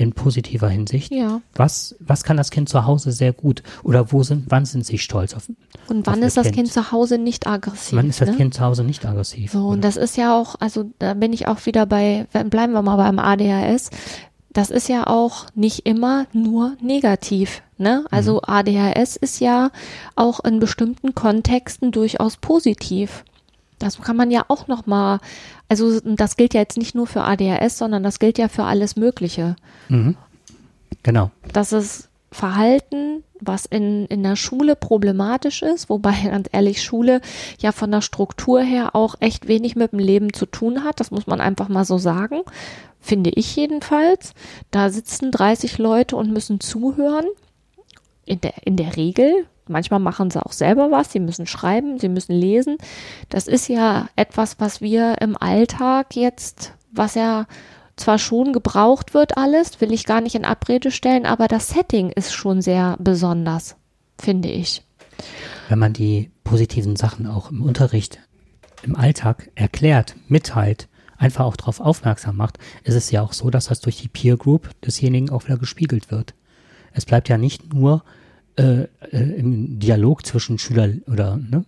in 0.00 0.12
positiver 0.12 0.68
Hinsicht? 0.68 1.12
Ja. 1.12 1.40
Was, 1.54 1.94
was 2.00 2.24
kann 2.24 2.36
das 2.36 2.50
Kind 2.50 2.68
zu 2.68 2.86
Hause 2.86 3.12
sehr 3.12 3.32
gut? 3.32 3.62
Oder 3.82 4.12
wo 4.12 4.22
sind, 4.22 4.46
wann 4.48 4.64
sind 4.64 4.86
sie 4.86 4.98
stolz 4.98 5.34
auf? 5.34 5.48
Und 5.88 6.06
wann 6.06 6.20
auf 6.20 6.26
ist 6.26 6.36
das 6.36 6.50
Kind 6.52 6.72
zu 6.72 6.90
Hause 6.90 7.18
nicht 7.18 7.46
aggressiv? 7.46 7.96
Wann 7.96 8.08
ist 8.08 8.20
das 8.20 8.30
ne? 8.30 8.36
Kind 8.36 8.54
zu 8.54 8.62
Hause 8.62 8.84
nicht 8.84 9.04
aggressiv? 9.04 9.52
So, 9.52 9.68
und 9.68 9.84
das 9.84 9.96
ist 9.96 10.16
ja 10.16 10.36
auch, 10.36 10.56
also 10.58 10.90
da 10.98 11.14
bin 11.14 11.32
ich 11.32 11.48
auch 11.48 11.66
wieder 11.66 11.86
bei, 11.86 12.26
bleiben 12.32 12.72
wir 12.72 12.82
mal 12.82 12.96
beim 12.96 13.18
ADHS. 13.18 13.90
Das 14.52 14.70
ist 14.70 14.88
ja 14.88 15.06
auch 15.06 15.46
nicht 15.54 15.86
immer 15.86 16.26
nur 16.32 16.76
negativ. 16.80 17.62
Ne? 17.78 18.04
Also 18.10 18.42
ADHS 18.42 19.16
ist 19.16 19.40
ja 19.40 19.70
auch 20.16 20.40
in 20.40 20.60
bestimmten 20.60 21.14
Kontexten 21.14 21.92
durchaus 21.92 22.36
positiv. 22.36 23.24
Das 23.78 24.00
kann 24.00 24.16
man 24.16 24.30
ja 24.30 24.44
auch 24.48 24.66
noch 24.66 24.86
mal, 24.86 25.20
also 25.70 26.00
das 26.00 26.36
gilt 26.36 26.52
ja 26.52 26.60
jetzt 26.60 26.76
nicht 26.76 26.96
nur 26.96 27.06
für 27.06 27.22
ADHS, 27.22 27.78
sondern 27.78 28.02
das 28.02 28.18
gilt 28.18 28.38
ja 28.38 28.48
für 28.48 28.64
alles 28.64 28.96
Mögliche. 28.96 29.54
Mhm. 29.88 30.16
Genau. 31.04 31.30
Das 31.52 31.72
ist 31.72 32.08
Verhalten, 32.32 33.22
was 33.40 33.66
in, 33.66 34.06
in 34.06 34.24
der 34.24 34.34
Schule 34.34 34.74
problematisch 34.74 35.62
ist, 35.62 35.88
wobei 35.88 36.12
ganz 36.24 36.48
ehrlich 36.50 36.82
Schule 36.82 37.20
ja 37.60 37.70
von 37.70 37.92
der 37.92 38.00
Struktur 38.00 38.60
her 38.60 38.96
auch 38.96 39.14
echt 39.20 39.46
wenig 39.46 39.76
mit 39.76 39.92
dem 39.92 40.00
Leben 40.00 40.32
zu 40.32 40.44
tun 40.44 40.82
hat. 40.82 40.98
Das 40.98 41.12
muss 41.12 41.28
man 41.28 41.40
einfach 41.40 41.68
mal 41.68 41.84
so 41.84 41.98
sagen. 41.98 42.40
Finde 43.00 43.30
ich 43.30 43.54
jedenfalls. 43.54 44.34
Da 44.72 44.90
sitzen 44.90 45.30
30 45.30 45.78
Leute 45.78 46.16
und 46.16 46.32
müssen 46.32 46.58
zuhören. 46.58 47.26
In 48.26 48.40
der, 48.40 48.54
in 48.64 48.76
der 48.76 48.96
Regel. 48.96 49.46
Manchmal 49.70 50.00
machen 50.00 50.30
sie 50.30 50.44
auch 50.44 50.52
selber 50.52 50.90
was. 50.90 51.12
Sie 51.12 51.20
müssen 51.20 51.46
schreiben, 51.46 51.98
sie 51.98 52.08
müssen 52.08 52.34
lesen. 52.34 52.76
Das 53.28 53.46
ist 53.46 53.68
ja 53.68 54.08
etwas, 54.16 54.60
was 54.60 54.80
wir 54.80 55.20
im 55.20 55.36
Alltag 55.40 56.16
jetzt, 56.16 56.74
was 56.92 57.14
ja 57.14 57.46
zwar 57.96 58.18
schon 58.18 58.52
gebraucht 58.52 59.14
wird 59.14 59.36
alles, 59.36 59.80
will 59.80 59.92
ich 59.92 60.06
gar 60.06 60.20
nicht 60.20 60.34
in 60.34 60.44
Abrede 60.44 60.90
stellen, 60.90 61.26
aber 61.26 61.48
das 61.48 61.68
Setting 61.68 62.10
ist 62.10 62.32
schon 62.32 62.62
sehr 62.62 62.96
besonders, 62.98 63.76
finde 64.18 64.48
ich. 64.48 64.82
Wenn 65.68 65.78
man 65.78 65.92
die 65.92 66.30
positiven 66.42 66.96
Sachen 66.96 67.26
auch 67.26 67.50
im 67.50 67.62
Unterricht, 67.62 68.18
im 68.82 68.96
Alltag 68.96 69.50
erklärt, 69.54 70.16
mitteilt, 70.28 70.88
einfach 71.18 71.44
auch 71.44 71.56
darauf 71.56 71.80
aufmerksam 71.80 72.36
macht, 72.36 72.58
ist 72.82 72.94
es 72.94 73.10
ja 73.10 73.22
auch 73.22 73.34
so, 73.34 73.50
dass 73.50 73.66
das 73.66 73.80
durch 73.80 73.98
die 74.00 74.08
Peer 74.08 74.36
Group 74.36 74.70
desjenigen 74.80 75.30
auch 75.30 75.44
wieder 75.44 75.58
gespiegelt 75.58 76.10
wird. 76.10 76.34
Es 76.92 77.04
bleibt 77.04 77.28
ja 77.28 77.36
nicht 77.36 77.72
nur 77.74 78.02
äh, 78.56 78.82
äh, 78.82 78.88
im 79.10 79.78
Dialog 79.78 80.26
zwischen 80.26 80.58
Schüler 80.58 80.88
oder 81.06 81.36
ne, 81.36 81.64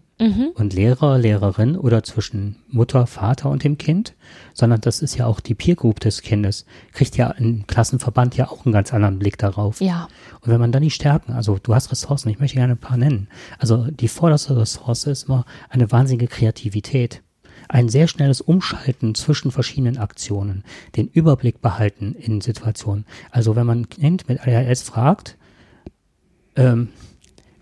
und 0.54 0.72
Lehrer, 0.72 1.18
Lehrerin 1.18 1.76
oder 1.76 2.04
zwischen 2.04 2.56
Mutter, 2.68 3.08
Vater 3.08 3.50
und 3.50 3.64
dem 3.64 3.76
Kind, 3.76 4.14
sondern 4.54 4.80
das 4.80 5.02
ist 5.02 5.16
ja 5.16 5.26
auch 5.26 5.40
die 5.40 5.54
Peer 5.54 5.74
Group 5.74 5.98
des 5.98 6.22
Kindes. 6.22 6.64
Kriegt 6.92 7.16
ja 7.16 7.30
im 7.32 7.66
Klassenverband 7.66 8.36
ja 8.36 8.48
auch 8.48 8.64
einen 8.64 8.72
ganz 8.72 8.94
anderen 8.94 9.18
Blick 9.18 9.36
darauf. 9.38 9.80
Ja. 9.80 10.08
Und 10.40 10.52
wenn 10.52 10.60
man 10.60 10.70
dann 10.70 10.82
die 10.82 10.90
Stärken, 10.90 11.32
also 11.32 11.58
du 11.60 11.74
hast 11.74 11.90
Ressourcen, 11.90 12.28
ich 12.28 12.38
möchte 12.38 12.56
gerne 12.56 12.74
ein 12.74 12.78
paar 12.78 12.96
nennen. 12.96 13.28
Also 13.58 13.88
die 13.90 14.06
vorderste 14.06 14.56
Ressource 14.56 15.04
ist 15.04 15.24
immer 15.24 15.44
eine 15.70 15.90
wahnsinnige 15.90 16.28
Kreativität. 16.28 17.22
Ein 17.68 17.88
sehr 17.88 18.06
schnelles 18.06 18.40
Umschalten 18.40 19.16
zwischen 19.16 19.50
verschiedenen 19.50 19.98
Aktionen, 19.98 20.62
den 20.94 21.08
Überblick 21.08 21.60
behalten 21.60 22.14
in 22.14 22.40
Situationen. 22.40 23.06
Also 23.30 23.56
wenn 23.56 23.66
man 23.66 23.80
ein 23.80 23.88
Kind 23.88 24.28
mit 24.28 24.40
ADHS 24.40 24.82
fragt, 24.82 25.36
ähm, 26.56 26.88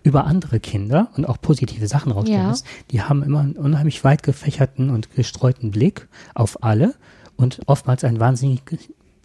über 0.03 0.25
andere 0.25 0.59
Kinder 0.59 1.09
und 1.15 1.25
auch 1.25 1.39
positive 1.41 1.87
Sachen 1.87 2.11
rausstellen 2.11 2.41
Ja. 2.41 2.49
lässt, 2.49 2.65
die 2.91 3.01
haben 3.01 3.23
immer 3.23 3.41
einen 3.41 3.53
unheimlich 3.55 4.03
weit 4.03 4.23
gefächerten 4.23 4.89
und 4.89 5.13
gestreuten 5.15 5.71
Blick 5.71 6.07
auf 6.33 6.63
alle 6.63 6.95
und 7.35 7.61
oftmals 7.67 8.03
einen 8.03 8.19
wahnsinnig, 8.19 8.61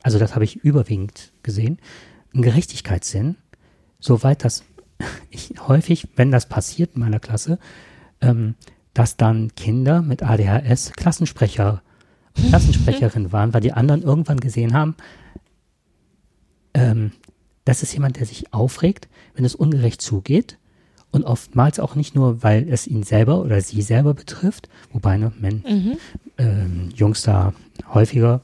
also 0.03 0.19
das 0.19 0.35
habe 0.35 0.45
ich 0.45 0.57
überwiegend 0.57 1.33
gesehen, 1.43 1.79
einen 2.35 2.43
Gerechtigkeitssinn, 2.43 3.37
soweit 4.01 4.45
das 4.45 4.65
ich 5.31 5.55
häufig, 5.67 6.09
wenn 6.17 6.31
das 6.31 6.49
passiert 6.49 6.95
in 6.95 7.01
meiner 7.01 7.21
Klasse, 7.21 7.59
ähm, 8.21 8.55
dass 8.95 9.17
dann 9.17 9.55
Kinder 9.55 10.01
mit 10.03 10.23
ADHS 10.23 10.93
Klassensprecher, 10.93 11.83
Klassensprecherin 12.49 13.33
waren, 13.33 13.53
weil 13.55 13.61
die 13.61 13.73
anderen 13.73 14.03
irgendwann 14.03 14.41
gesehen 14.41 14.75
haben, 14.75 14.95
ähm, 16.75 17.13
das 17.67 17.83
ist 17.83 17.93
jemand, 17.93 18.19
der 18.19 18.27
sich 18.27 18.55
aufregt, 18.55 19.09
wenn 19.35 19.45
es 19.45 19.55
ungerecht 19.55 20.01
zugeht. 20.01 20.57
Und 21.11 21.25
oftmals 21.25 21.79
auch 21.81 21.95
nicht 21.95 22.15
nur, 22.15 22.43
weil 22.43 22.69
es 22.69 22.87
ihn 22.87 23.03
selber 23.03 23.41
oder 23.41 23.61
sie 23.61 23.83
selber 23.83 24.15
betrifft, 24.15 24.69
wobei 24.93 25.17
ne, 25.17 25.33
Men, 25.39 25.63
ähm, 26.39 26.91
Jungs 26.95 27.23
da 27.23 27.55
häufiger 27.93 28.43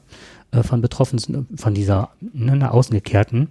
äh, 0.51 0.63
von 0.63 0.81
betroffen 0.81 1.19
sind, 1.19 1.59
von 1.59 1.73
dieser 1.73 2.11
ne, 2.21 2.55
nach 2.55 2.71
außen 2.71 2.93
gekehrten, 2.93 3.49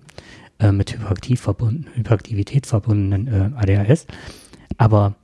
äh, 0.59 0.73
mit 0.73 0.93
Hyperaktiv 0.93 1.41
verbunden, 1.41 1.87
Hyperaktivität 1.95 2.67
verbundenen 2.67 3.27
äh, 3.29 3.51
ADHS. 3.57 4.07
Aber 4.77 5.15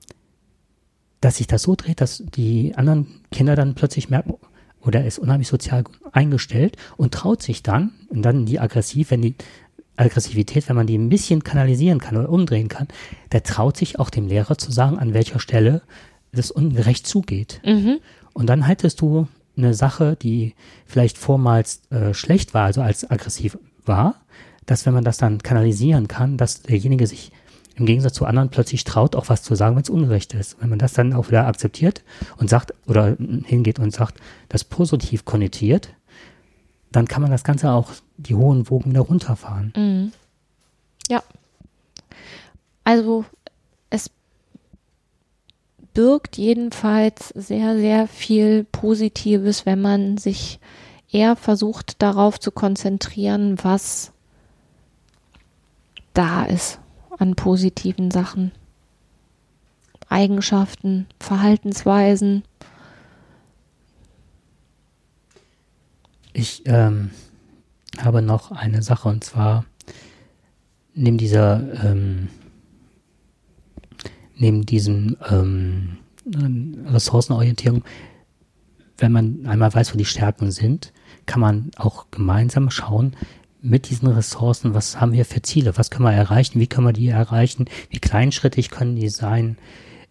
dass 1.21 1.37
sich 1.37 1.47
das 1.47 1.63
so 1.63 1.75
dreht, 1.75 2.01
dass 2.01 2.23
die 2.35 2.75
anderen 2.77 3.07
Kinder 3.31 3.57
dann 3.57 3.75
plötzlich 3.75 4.11
merken, 4.11 4.35
oder 4.81 5.05
ist 5.05 5.19
unheimlich 5.19 5.49
sozial 5.49 5.85
eingestellt 6.13 6.77
und 6.97 7.13
traut 7.13 7.43
sich 7.43 7.63
dann, 7.63 7.93
und 8.09 8.23
dann 8.23 8.47
die 8.47 8.61
aggressiv, 8.61 9.11
wenn 9.11 9.23
die 9.23 9.35
Aggressivität, 9.99 10.69
wenn 10.69 10.77
man 10.77 10.87
die 10.87 10.97
ein 10.97 11.09
bisschen 11.09 11.45
kanalisieren 11.45 12.01
kann 12.01 12.17
oder 12.17 12.29
umdrehen 12.29 12.69
kann, 12.69 12.89
der 13.33 13.43
traut 13.43 13.77
sich 13.77 13.99
auch 13.99 14.11
dem 14.11 14.27
Lehrer 14.29 14.59
zu 14.59 14.71
sagen, 14.71 14.99
an 14.99 15.15
welcher 15.15 15.41
Stelle 15.41 15.83
das 16.33 16.51
ungerecht 16.51 17.07
zugeht. 17.07 17.61
Und 18.33 18.47
dann 18.47 18.63
hättest 18.63 19.01
du 19.01 19.27
eine 19.57 19.75
Sache, 19.75 20.17
die 20.21 20.55
vielleicht 20.87 21.19
vormals 21.19 21.83
äh, 21.91 22.15
schlecht 22.15 22.55
war, 22.55 22.67
also 22.67 22.81
als 22.81 23.11
aggressiv 23.11 23.59
war, 23.85 24.15
dass 24.67 24.87
wenn 24.87 24.95
man 24.95 25.05
das 25.05 25.17
dann 25.17 25.43
kanalisieren 25.43 26.09
kann, 26.09 26.37
dass 26.37 26.63
derjenige 26.63 27.07
sich 27.07 27.33
im 27.75 27.87
Gegensatz 27.87 28.15
zu 28.15 28.27
anderen 28.27 28.51
plötzlich 28.51 28.85
traut, 28.85 29.17
auch 29.17 29.29
was 29.29 29.43
zu 29.43 29.55
sagen, 29.55 29.77
wenn 29.77 29.83
es 29.83 29.91
ungerecht 29.91 30.35
ist. 30.35 30.57
Wenn 30.61 30.69
man 30.69 30.79
das 30.79 30.93
dann 30.93 31.13
auch 31.13 31.29
wieder 31.29 31.47
akzeptiert 31.47 32.03
und 32.37 32.51
sagt 32.51 32.75
oder 32.87 33.17
hingeht 33.45 33.79
und 33.79 33.93
sagt, 33.93 34.21
das 34.49 34.65
positiv 34.65 35.25
konnotiert, 35.25 35.91
dann 36.93 37.07
kann 37.07 37.23
man 37.23 37.31
das 37.31 37.45
Ganze 37.45 37.71
auch 37.73 37.93
die 38.17 38.35
hohen 38.35 38.69
Wogen 38.71 38.91
wieder 38.91 39.03
runterfahren. 39.03 40.13
Ja. 41.09 41.23
Also 42.85 43.25
es 43.91 44.11
birgt 45.95 46.39
jedenfalls 46.39 47.29
sehr, 47.31 47.77
sehr 47.77 48.07
viel 48.09 48.65
Positives, 48.65 49.67
wenn 49.67 49.81
man 49.81 50.17
sich 50.17 50.61
eher 51.11 51.37
versucht 51.37 52.03
darauf 52.03 52.39
zu 52.39 52.51
konzentrieren, 52.51 53.57
was 53.63 54.13
da 56.15 56.45
ist 56.45 56.81
an 57.19 57.35
positiven 57.35 58.11
Sachen. 58.11 58.53
Eigenschaften, 60.09 61.07
Verhaltensweisen. 61.21 62.45
Ich 66.39 66.63
ähm, 66.67 67.11
habe 67.99 68.23
noch 68.23 68.53
eine 68.53 68.81
Sache 68.81 69.09
und 69.09 69.25
zwar 69.25 69.65
neben 70.95 71.19
dieser 71.19 71.85
ähm, 71.85 72.29
neben 74.37 74.65
diesem 74.65 75.17
ähm, 75.29 75.99
Ressourcenorientierung, 76.87 77.83
wenn 78.99 79.11
man 79.11 79.47
einmal 79.47 79.75
weiß, 79.75 79.93
wo 79.93 79.99
die 79.99 80.05
Stärken 80.05 80.53
sind, 80.53 80.93
kann 81.27 81.41
man 81.41 81.73
auch 81.77 82.07
gemeinsam 82.13 82.71
schauen, 82.71 83.17
mit 83.61 83.91
diesen 83.91 84.07
Ressourcen, 84.07 84.75
was 84.75 85.01
haben 85.01 85.15
wir 85.15 85.25
für 85.25 85.43
Ziele, 85.43 85.77
was 85.77 85.91
können 85.91 86.05
wir 86.05 86.13
erreichen, 86.13 86.61
wie 86.61 86.69
können 86.69 86.87
wir 86.87 86.93
die 86.93 87.09
erreichen, 87.09 87.65
wie 87.91 87.99
kleinschrittig 87.99 88.71
können 88.71 88.95
die 88.95 89.09
sein, 89.09 89.59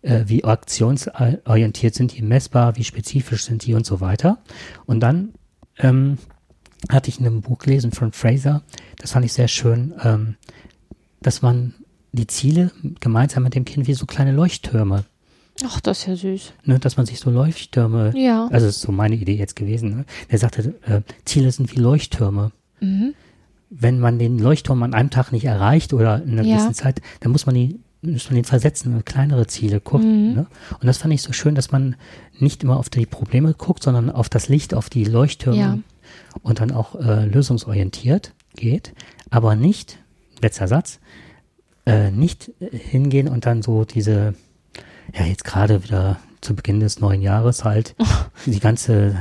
äh, 0.02 0.26
wie 0.26 0.44
aktionsorientiert 0.44 1.96
sind 1.96 2.18
die 2.18 2.22
messbar, 2.22 2.76
wie 2.76 2.84
spezifisch 2.84 3.46
sind 3.46 3.66
die 3.66 3.76
und 3.76 3.86
so 3.86 4.02
weiter. 4.02 4.40
Und 4.86 5.00
dann 5.00 5.30
ähm, 5.80 6.18
hatte 6.90 7.10
ich 7.10 7.20
in 7.20 7.26
einem 7.26 7.42
Buch 7.42 7.60
gelesen 7.60 7.92
von 7.92 8.12
Fraser, 8.12 8.62
das 9.00 9.12
fand 9.12 9.26
ich 9.26 9.34
sehr 9.34 9.48
schön, 9.48 9.94
ähm, 10.04 10.36
dass 11.22 11.42
man 11.42 11.74
die 12.12 12.28
Ziele 12.28 12.72
gemeinsam 13.00 13.44
mit 13.44 13.56
dem 13.56 13.66
Kind 13.66 13.88
wie 13.88 13.94
so 13.94 14.06
kleine 14.06 14.32
Leuchttürme. 14.32 15.06
Ach, 15.66 15.80
das 15.82 16.00
ist 16.00 16.08
ja 16.08 16.16
süß. 16.16 16.54
Ne, 16.66 16.80
dass 16.80 16.98
man 16.98 17.06
sich 17.08 17.20
so 17.20 17.32
Leuchttürme, 17.32 18.14
Ja. 18.16 18.48
also 18.52 18.68
das 18.68 18.76
ist 18.78 18.82
so 18.82 18.92
meine 18.92 19.16
Idee 19.16 19.36
jetzt 19.36 19.56
gewesen. 19.56 19.90
Ne? 19.90 20.06
Der 20.32 20.38
sagte, 20.38 20.76
äh, 20.86 21.02
Ziele 21.26 21.52
sind 21.52 21.76
wie 21.76 21.80
Leuchttürme. 21.80 22.52
Mhm. 22.80 23.14
Wenn 23.70 24.00
man 24.00 24.20
den 24.20 24.38
Leuchtturm 24.40 24.84
an 24.84 24.94
einem 24.94 25.10
Tag 25.10 25.32
nicht 25.32 25.46
erreicht 25.46 25.94
oder 25.94 26.24
in 26.24 26.34
einer 26.34 26.44
Ja. 26.44 26.56
gewissen 26.58 26.76
Zeit, 26.76 27.02
dann 27.22 27.32
muss 27.32 27.46
man 27.48 27.56
die 27.56 27.80
muss 28.02 28.30
man 28.30 28.36
den 28.36 28.46
versetzen, 28.46 28.94
in 28.96 29.06
kleinere 29.06 29.48
Ziele 29.48 29.80
gucken. 29.80 30.30
Mhm. 30.30 30.36
Ne? 30.36 30.48
Und 30.80 30.88
das 30.88 30.98
fand 30.98 31.14
ich 31.14 31.22
so 31.22 31.34
schön, 31.34 31.56
dass 31.56 31.72
man 31.72 31.96
nicht 32.40 32.64
immer 32.64 32.78
auf 32.78 32.90
die 32.90 33.06
Probleme 33.06 33.54
guckt, 33.54 33.84
sondern 33.84 34.10
auf 34.10 34.30
das 34.30 34.50
Licht, 34.50 34.74
auf 34.74 34.90
die 34.90 35.04
Leuchttürme 35.04 35.58
Ja. 35.58 35.78
und 36.44 36.60
dann 36.60 36.72
auch 36.72 36.96
äh, 36.96 37.26
lösungsorientiert 37.26 38.34
geht, 38.56 38.94
aber 39.30 39.56
nicht, 39.56 40.00
letzter 40.42 40.68
Satz, 40.68 41.00
äh, 41.86 42.12
nicht 42.12 42.52
äh, 42.60 42.76
hingehen 42.78 43.28
und 43.28 43.46
dann 43.46 43.62
so 43.62 43.86
diese, 43.86 44.36
ja 45.18 45.26
jetzt 45.26 45.44
gerade 45.44 45.84
wieder 45.84 46.18
zu 46.42 46.56
Beginn 46.56 46.80
des 46.80 47.00
neuen 47.00 47.22
Jahres 47.22 47.64
halt, 47.64 47.96
die 48.46 48.60
ganze, 48.60 49.16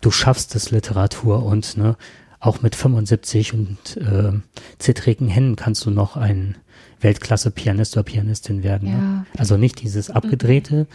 du 0.00 0.10
schaffst 0.10 0.54
es 0.54 0.70
Literatur 0.70 1.44
und 1.44 1.76
ne, 1.76 1.96
auch 2.40 2.62
mit 2.62 2.74
75 2.74 3.52
und 3.52 3.96
äh, 3.98 4.32
zittrigen 4.78 5.28
Händen 5.28 5.56
kannst 5.56 5.84
du 5.84 5.90
noch 5.90 6.16
ein 6.16 6.56
Weltklasse-Pianist 7.02 7.96
oder 7.96 8.04
Pianistin 8.04 8.62
werden. 8.62 8.88
Ja. 8.88 8.94
Ne? 8.94 9.26
Also 9.36 9.56
nicht 9.56 9.82
dieses 9.82 10.10
abgedrehte, 10.10 10.86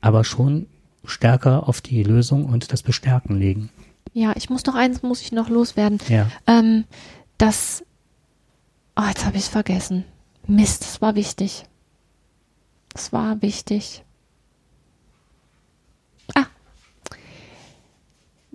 aber 0.00 0.24
schon 0.24 0.66
stärker 1.04 1.68
auf 1.68 1.80
die 1.80 2.02
Lösung 2.02 2.44
und 2.46 2.72
das 2.72 2.82
Bestärken 2.82 3.38
legen. 3.38 3.70
Ja, 4.12 4.32
ich 4.36 4.50
muss 4.50 4.64
noch 4.66 4.74
eins, 4.74 5.02
muss 5.02 5.22
ich 5.22 5.32
noch 5.32 5.48
loswerden. 5.48 5.98
Ja. 6.08 6.28
Ähm, 6.46 6.84
das, 7.36 7.84
oh, 8.96 9.04
jetzt 9.06 9.24
habe 9.24 9.36
ich 9.36 9.44
es 9.44 9.48
vergessen. 9.48 10.04
Mist, 10.46 10.82
das 10.82 11.00
war 11.00 11.14
wichtig. 11.14 11.64
Das 12.92 13.12
war 13.12 13.40
wichtig. 13.42 14.02
Ah. 16.34 16.46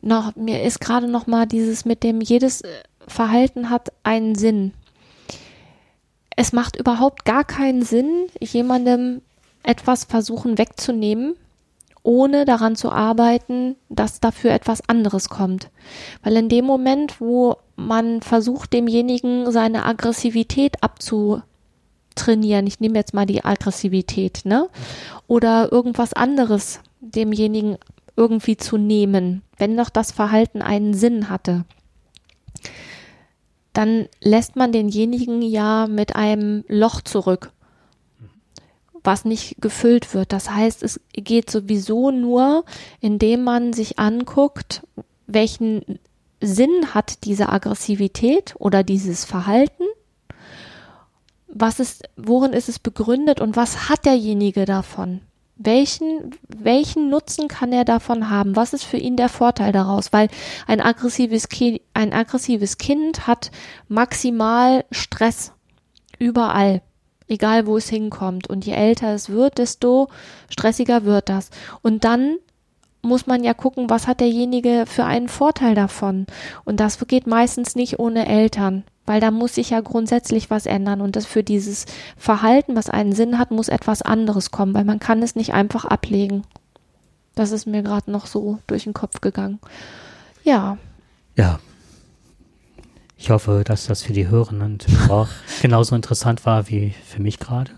Noch, 0.02 0.36
mir 0.36 0.64
ist 0.64 0.82
gerade 0.82 1.08
noch 1.08 1.28
mal 1.28 1.46
dieses 1.46 1.86
mit 1.86 2.04
dem, 2.04 2.20
jedes 2.20 2.62
äh, 2.62 2.68
Verhalten 3.08 3.70
hat 3.70 3.94
einen 4.04 4.36
Sinn. 4.36 4.74
Es 6.36 6.54
macht 6.54 6.76
überhaupt 6.76 7.26
gar 7.26 7.44
keinen 7.44 7.84
Sinn, 7.84 8.28
jemandem 8.40 9.22
etwas 9.64 10.06
versuchen 10.06 10.58
wegzunehmen, 10.58 11.36
ohne 12.02 12.46
daran 12.46 12.76
zu 12.76 12.92
arbeiten, 12.92 13.76
dass 13.90 14.20
dafür 14.20 14.52
etwas 14.52 14.88
anderes 14.90 15.30
kommt. 15.30 15.70
Weil 16.22 16.36
in 16.36 16.50
dem 16.50 16.66
Moment, 16.66 17.22
wo 17.22 17.58
man 17.76 18.22
versucht, 18.22 18.74
demjenigen 18.74 19.52
seine 19.52 19.86
Aggressivität 19.86 20.84
abzutrainieren, 20.84 22.68
ich 22.68 22.80
nehme 22.80 22.98
jetzt 22.98 23.14
mal 23.14 23.26
die 23.26 23.46
Aggressivität, 23.46 24.42
ne? 24.44 24.70
Oder 25.28 25.72
irgendwas 25.72 26.14
anderes 26.14 26.82
demjenigen 27.00 27.78
irgendwie 28.16 28.58
zu 28.58 28.78
nehmen, 28.78 29.42
wenn 29.58 29.78
doch 29.78 29.90
das 29.90 30.12
Verhalten 30.12 30.62
einen 30.62 30.94
Sinn 30.94 31.30
hatte, 31.30 31.66
dann 33.74 34.08
lässt 34.22 34.56
man 34.56 34.72
denjenigen 34.72 35.42
ja 35.42 35.88
mit 35.88 36.16
einem 36.16 36.64
Loch 36.68 37.02
zurück 37.02 37.52
was 39.04 39.26
nicht 39.26 39.62
gefüllt 39.62 40.14
wird. 40.14 40.32
Das 40.32 40.50
heißt, 40.50 40.82
es 40.84 41.00
geht 41.14 41.50
sowieso 41.50 42.12
nur, 42.12 42.64
indem 43.02 43.44
man 43.44 43.74
sich 43.74 44.00
anguckt, 44.00 44.88
welchen 45.28 46.00
Sinn 46.42 46.94
hat 46.94 47.24
diese 47.26 47.50
Aggressivität 47.50 48.56
oder 48.60 48.84
dieses 48.84 49.26
Verhalten, 49.26 49.84
was 51.48 51.80
ist, 51.80 52.04
worin 52.18 52.54
ist 52.54 52.70
es 52.70 52.80
begründet 52.80 53.40
und 53.40 53.56
was 53.56 53.90
hat 53.90 54.06
derjenige 54.06 54.66
davon? 54.66 55.22
Welchen, 55.56 56.32
welchen 56.48 57.10
Nutzen 57.10 57.48
kann 57.48 57.72
er 57.72 57.86
davon 57.86 58.30
haben? 58.30 58.56
Was 58.56 58.74
ist 58.74 58.84
für 58.84 58.98
ihn 58.98 59.16
der 59.16 59.30
Vorteil 59.30 59.72
daraus? 59.72 60.12
Weil 60.12 60.30
ein 60.68 60.82
aggressives, 60.82 61.48
Ki 61.48 61.82
ein 61.94 62.12
aggressives 62.12 62.78
Kind 62.78 63.28
hat 63.28 63.52
maximal 63.88 64.84
Stress 64.92 65.54
überall 66.18 66.82
egal 67.28 67.66
wo 67.66 67.78
es 67.78 67.90
hinkommt. 67.90 68.50
Und 68.50 68.66
je 68.66 68.74
älter 68.74 69.14
es 69.14 69.30
wird, 69.30 69.58
desto 69.58 70.08
stressiger 70.50 71.04
wird 71.04 71.30
das. 71.30 71.50
Und 71.82 72.04
dann 72.04 72.38
muss 73.02 73.28
man 73.28 73.44
ja 73.44 73.54
gucken, 73.54 73.90
was 73.90 74.08
hat 74.08 74.22
derjenige 74.22 74.86
für 74.88 75.04
einen 75.04 75.28
Vorteil 75.28 75.76
davon. 75.76 76.26
Und 76.64 76.80
das 76.80 76.98
geht 77.08 77.28
meistens 77.28 77.76
nicht 77.76 78.00
ohne 78.00 78.28
Eltern, 78.28 78.84
weil 79.06 79.20
da 79.20 79.32
muss 79.32 79.56
sich 79.56 79.70
ja 79.72 79.82
grundsätzlich 79.82 80.50
was 80.50 80.66
ändern. 80.66 81.02
Und 81.02 81.16
das 81.16 81.26
für 81.26 81.44
dieses 81.44 81.86
Verhalten, 82.18 82.76
was 82.76 82.90
einen 82.90 83.14
Sinn 83.14 83.38
hat, 83.40 83.52
muss 83.52 83.68
etwas 83.68 84.02
anderes 84.02 84.52
kommen, 84.52 84.74
weil 84.74 84.86
man 84.86 85.00
kann 85.00 85.22
es 85.22 85.36
nicht 85.36 85.54
einfach 85.54 85.86
ablegen. 85.86 86.44
Das 87.36 87.52
ist 87.52 87.66
mir 87.66 87.82
gerade 87.84 88.12
noch 88.12 88.28
so 88.28 88.60
durch 88.68 88.84
den 88.84 88.94
Kopf 88.94 89.22
gegangen. 89.22 89.60
Ja, 90.44 90.78
Ja. 91.36 91.60
Ich 93.18 93.30
hoffe, 93.30 93.64
dass 93.66 93.86
das 93.88 94.04
für 94.04 94.12
die 94.12 94.28
Hörenden 94.28 94.80
Hörer 95.08 95.30
genauso 95.62 95.96
interessant 95.96 96.46
war 96.46 96.68
wie 96.68 96.94
für 97.06 97.22
mich 97.22 97.40
gerade. 97.40 97.72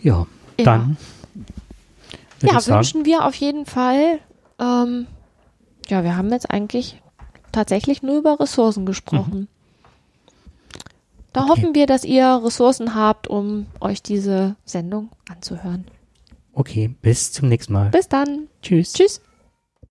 Ja, 0.00 0.26
Ja. 0.58 0.64
dann 0.64 0.96
ja, 2.42 2.64
wünschen 2.66 3.04
wir 3.04 3.24
auf 3.24 3.34
jeden 3.34 3.66
Fall. 3.66 4.20
Ähm, 4.60 5.06
ja, 5.88 6.04
wir 6.04 6.16
haben 6.16 6.30
jetzt 6.30 6.50
eigentlich 6.50 7.00
tatsächlich 7.54 8.02
nur 8.02 8.18
über 8.18 8.38
Ressourcen 8.40 8.84
gesprochen. 8.86 9.48
Da 11.32 11.42
Okay. 11.42 11.50
hoffen 11.50 11.74
wir, 11.74 11.86
dass 11.86 12.04
ihr 12.04 12.40
Ressourcen 12.44 12.94
habt, 12.94 13.26
um 13.28 13.66
euch 13.80 14.02
diese 14.02 14.56
Sendung 14.64 15.08
anzuhören. 15.28 15.84
okay, 16.52 16.88
bis 17.02 17.32
zum 17.32 17.48
nächsten 17.48 17.72
Mal. 17.72 17.90
Bis 17.90 18.08
dann. 18.08 18.46
Tschüss. 18.62 18.92
Tschüss. 18.92 19.20